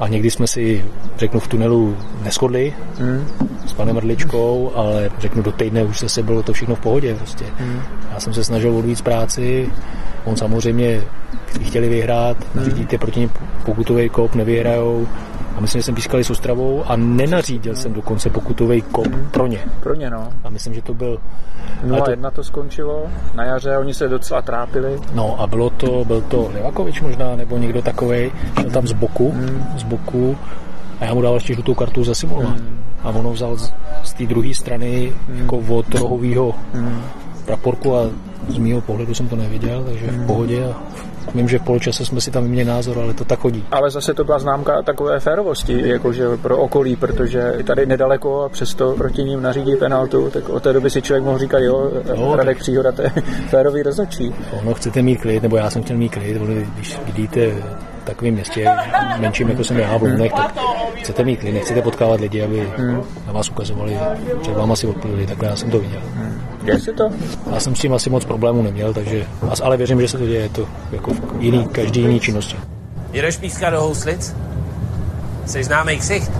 a 0.00 0.08
někdy 0.08 0.30
jsme 0.30 0.46
si, 0.46 0.84
řeknu, 1.18 1.40
v 1.40 1.48
tunelu 1.48 1.96
neschodli 2.22 2.74
Hmm. 2.98 3.26
S 3.66 3.72
panem 3.72 3.96
Hrdličkou, 3.96 4.72
ale 4.74 5.10
řeknu, 5.18 5.42
do 5.42 5.52
týdne 5.52 5.84
už 5.84 6.00
zase 6.00 6.22
bylo 6.22 6.42
to 6.42 6.52
všechno 6.52 6.74
v 6.74 6.80
pohodě. 6.80 7.14
Prostě. 7.14 7.44
Já 8.12 8.20
jsem 8.20 8.34
se 8.34 8.44
snažil 8.44 8.76
odvíc 8.76 9.02
práci, 9.02 9.68
on 10.24 10.36
samozřejmě 10.36 11.02
chtěli 11.62 11.88
vyhrát, 11.88 12.36
nařídíte 12.54 12.98
proti 12.98 13.20
ně 13.20 13.28
pokutový 13.64 14.08
kop, 14.08 14.34
nevyhrajou, 14.34 15.06
A 15.56 15.60
myslím, 15.60 15.80
že 15.80 15.84
jsem 15.84 15.94
pískal 15.94 16.20
s 16.20 16.30
Ostravou 16.30 16.84
a 16.86 16.96
nenařídil 16.96 17.76
jsem 17.76 17.92
dokonce 17.92 18.30
pokutový 18.30 18.82
kop 18.82 19.08
pro 19.30 19.46
ně. 19.46 19.58
Pro 19.80 19.94
ně, 19.94 20.10
no. 20.10 20.28
A 20.44 20.50
myslím, 20.50 20.74
že 20.74 20.82
to 20.82 20.94
byl... 20.94 21.18
0-1 21.86 22.22
to... 22.22 22.30
to 22.30 22.44
skončilo, 22.44 23.06
na 23.34 23.44
jaře 23.44 23.78
oni 23.78 23.94
se 23.94 24.08
docela 24.08 24.42
trápili. 24.42 25.00
No 25.14 25.40
a 25.40 25.46
bylo 25.46 25.70
to, 25.70 26.04
byl 26.04 26.20
to 26.20 26.50
Levakovič 26.54 27.00
možná, 27.00 27.36
nebo 27.36 27.58
někdo 27.58 27.82
takový, 27.82 28.32
šel 28.60 28.70
tam 28.70 28.86
z 28.86 28.92
boku, 28.92 29.30
hmm. 29.30 29.66
z 29.76 29.82
boku 29.82 30.36
a 31.00 31.04
já 31.04 31.14
mu 31.14 31.22
dal 31.22 31.34
ještě 31.34 31.54
žlutou 31.54 31.74
kartu 31.74 32.04
za 32.04 32.14
Simona. 32.14 32.50
Hmm. 32.50 32.84
A 33.04 33.08
ono 33.08 33.32
vzal 33.32 33.56
z, 33.56 33.72
z 34.02 34.12
té 34.12 34.26
druhé 34.26 34.54
strany 34.54 35.12
hmm. 35.28 35.38
jako 35.38 35.56
od 35.68 35.94
rohového 35.94 36.54
hmm. 36.72 37.02
praporku 37.44 37.96
a 37.96 38.10
z 38.48 38.58
mého 38.58 38.80
pohledu 38.80 39.14
jsem 39.14 39.28
to 39.28 39.36
neviděl, 39.36 39.84
takže 39.84 40.06
v 40.06 40.26
pohodě 40.26 40.64
a 40.64 40.76
Vím, 41.34 41.48
že 41.48 41.58
v 41.58 41.62
poločase 41.62 42.04
jsme 42.04 42.20
si 42.20 42.30
tam 42.30 42.44
měli 42.44 42.68
názor, 42.68 42.98
ale 42.98 43.14
to 43.14 43.24
tak 43.24 43.38
chodí. 43.38 43.64
Ale 43.70 43.90
zase 43.90 44.14
to 44.14 44.24
byla 44.24 44.38
známka 44.38 44.82
takové 44.82 45.20
férovosti, 45.20 45.88
jakože 45.88 46.36
pro 46.36 46.58
okolí, 46.58 46.96
protože 46.96 47.52
tady 47.64 47.86
nedaleko 47.86 48.42
a 48.42 48.48
přesto 48.48 48.92
proti 48.92 49.22
ním 49.22 49.42
nařídí 49.42 49.76
penaltu, 49.76 50.30
tak 50.30 50.48
od 50.48 50.62
té 50.62 50.72
doby 50.72 50.90
si 50.90 51.02
člověk 51.02 51.24
mohl 51.24 51.38
říkat, 51.38 51.58
jo, 51.58 51.90
no, 52.16 52.36
Radek 52.36 52.56
tak... 52.56 52.62
Příhoda, 52.62 52.92
to 52.92 53.02
je 53.02 53.10
férový 53.48 53.82
rozhodčí. 53.82 54.34
No, 54.64 54.74
chcete 54.74 55.02
mít 55.02 55.16
klid, 55.16 55.42
nebo 55.42 55.56
já 55.56 55.70
jsem 55.70 55.82
chtěl 55.82 55.96
mít 55.96 56.08
klid, 56.08 56.36
když 56.74 57.00
vidíte 57.06 57.52
takovém 58.04 58.34
městě, 58.34 58.68
menším 59.18 59.48
jako 59.48 59.64
jsem 59.64 59.78
já 59.78 59.96
v 59.96 60.02
Lounech, 60.02 60.32
tak 60.32 60.54
chcete 60.94 61.24
mít 61.24 61.40
klid, 61.40 61.52
nechcete 61.52 61.82
potkávat 61.82 62.20
lidi, 62.20 62.42
aby 62.42 62.72
hmm. 62.76 63.02
na 63.26 63.32
vás 63.32 63.50
ukazovali, 63.50 63.98
před 64.40 64.56
váma 64.56 64.76
si 64.76 64.86
odplivili, 64.86 65.26
takhle 65.26 65.48
já 65.48 65.56
jsem 65.56 65.70
to 65.70 65.78
viděl. 65.78 66.00
Hmm. 66.14 66.42
Děje 66.62 66.80
se 66.80 66.92
to? 66.92 67.10
Já 67.52 67.60
jsem 67.60 67.74
s 67.74 67.80
tím 67.80 67.94
asi 67.94 68.10
moc 68.10 68.24
problémů 68.24 68.62
neměl, 68.62 68.94
takže, 68.94 69.26
ale 69.62 69.76
věřím, 69.76 70.00
že 70.00 70.08
se 70.08 70.18
to 70.18 70.26
děje, 70.26 70.48
to 70.48 70.68
jako 70.92 71.14
v 71.14 71.20
jiný, 71.38 71.68
každý 71.72 72.00
jiný 72.00 72.20
činnosti. 72.20 72.56
Jedeš 73.12 73.36
pískat 73.36 73.70
do 73.70 73.80
houslic? 73.80 74.36
Jsi 75.46 75.64
známý 75.64 75.98
ksicht? 75.98 76.32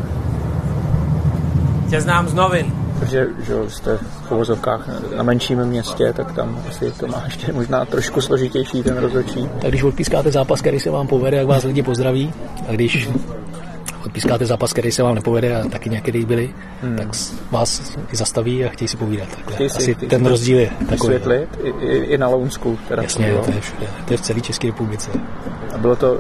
Tě 1.91 2.01
znám 2.01 2.29
z 2.29 2.35
novin. 2.35 2.84
Protože 3.05 3.27
že 3.47 3.55
jste 3.69 3.99
v 3.99 4.33
uvozovkách 4.33 4.89
na 5.17 5.23
menším 5.23 5.65
městě, 5.65 6.13
tak 6.13 6.33
tam 6.33 6.63
asi 6.69 6.91
to 6.91 7.07
má 7.07 7.23
ještě 7.25 7.53
možná 7.53 7.85
trošku 7.85 8.21
složitější 8.21 8.83
ten 8.83 8.97
rozhodčí. 8.97 9.49
Tak 9.61 9.71
když 9.71 9.83
odpískáte 9.83 10.31
zápas, 10.31 10.61
který 10.61 10.81
se 10.81 10.91
vám 10.91 11.07
povede, 11.07 11.37
jak 11.37 11.47
vás 11.47 11.65
lidi 11.65 11.83
pozdraví, 11.83 12.33
a 12.69 12.73
když 12.73 13.09
odpískáte 14.07 14.47
zápas, 14.47 14.73
který 14.73 14.93
se 14.93 15.03
vám 15.03 15.15
nepovede 15.15 15.57
a 15.57 15.69
taky 15.69 15.91
nějaké 15.91 16.13
byli, 16.13 16.51
hmm. 16.83 16.97
tak 16.97 17.09
vás 17.51 17.97
zastaví 18.13 18.65
a 18.65 18.69
chtějí 18.69 18.89
si 18.89 18.97
povídat. 18.97 19.29
Chtějí 19.29 19.71
si, 19.71 19.77
Asi 19.77 19.95
ten 19.95 20.27
rozdíl 20.27 20.59
je 20.59 20.71
takový. 20.89 20.99
Světlit 20.99 21.49
i, 21.63 21.69
i, 21.69 21.97
i 21.97 22.19
na 22.19 22.29
Lounsku. 22.29 22.79
Teda 22.89 23.03
Jasně, 23.03 23.33
to, 23.33 23.45
to 23.45 23.51
je 23.51 23.61
všude. 23.61 23.87
To 24.05 24.15
je 24.15 24.17
v 24.17 24.21
celé 24.21 24.41
České 24.41 24.67
republice. 24.67 25.11
A 25.75 25.79
bylo 25.79 25.97
to 25.97 26.19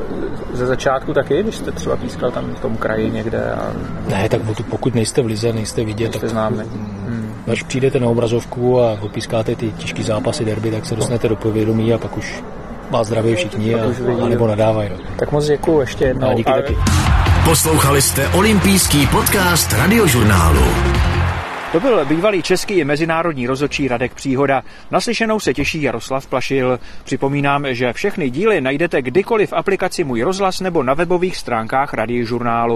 ze 0.52 0.66
začátku 0.66 1.12
taky, 1.12 1.42
když 1.42 1.54
jste 1.54 1.72
třeba 1.72 1.96
pískal 1.96 2.30
tam 2.30 2.54
v 2.54 2.60
tom 2.60 2.76
kraji 2.76 3.10
někde? 3.10 3.52
A... 3.52 3.72
Ne, 4.08 4.28
tak 4.28 4.40
pokud 4.70 4.94
nejste 4.94 5.22
v 5.22 5.26
lize, 5.26 5.52
nejste 5.52 5.84
vidět, 5.84 6.04
nejste 6.04 6.20
tak 6.20 6.30
známi. 6.30 6.64
Hmm. 7.06 7.34
Až 7.52 7.62
přijdete 7.62 8.00
na 8.00 8.08
obrazovku 8.08 8.80
a 8.80 8.98
odpískáte 9.00 9.56
ty 9.56 9.72
těžké 9.72 10.02
zápasy 10.02 10.44
derby, 10.44 10.70
tak 10.70 10.86
se 10.86 10.96
dostanete 10.96 11.28
do 11.28 11.36
povědomí 11.36 11.92
a 11.92 11.98
pak 11.98 12.16
už 12.16 12.42
vás 12.90 13.06
zdraví 13.06 13.34
všichni 13.34 13.74
a, 13.74 13.84
a 14.22 14.28
nebo 14.28 14.46
nadávají. 14.46 14.90
Tak 15.16 15.32
moc 15.32 15.46
děkuji 15.46 15.80
ještě 15.80 16.04
jednou. 16.04 16.28
A 16.28 16.34
díky 16.34 16.50
a... 16.50 16.56
taky. 16.56 16.76
Poslouchali 17.44 18.02
jste 18.02 18.28
olympijský 18.28 19.06
podcast 19.06 19.72
radiožurnálu. 19.72 20.64
To 21.72 21.80
byl 21.80 22.04
bývalý 22.04 22.42
český 22.42 22.84
mezinárodní 22.84 23.46
rozhodčí 23.46 23.88
Radek 23.88 24.14
Příhoda. 24.14 24.62
Naslyšenou 24.90 25.40
se 25.40 25.54
těší 25.54 25.82
Jaroslav 25.82 26.26
Plašil. 26.26 26.80
Připomínám, 27.04 27.64
že 27.68 27.92
všechny 27.92 28.30
díly 28.30 28.60
najdete 28.60 29.02
kdykoliv 29.02 29.50
v 29.50 29.52
aplikaci 29.52 30.04
Můj 30.04 30.22
rozhlas 30.22 30.60
nebo 30.60 30.82
na 30.82 30.94
webových 30.94 31.36
stránkách 31.36 31.94
radiožurnálu. 31.94 32.72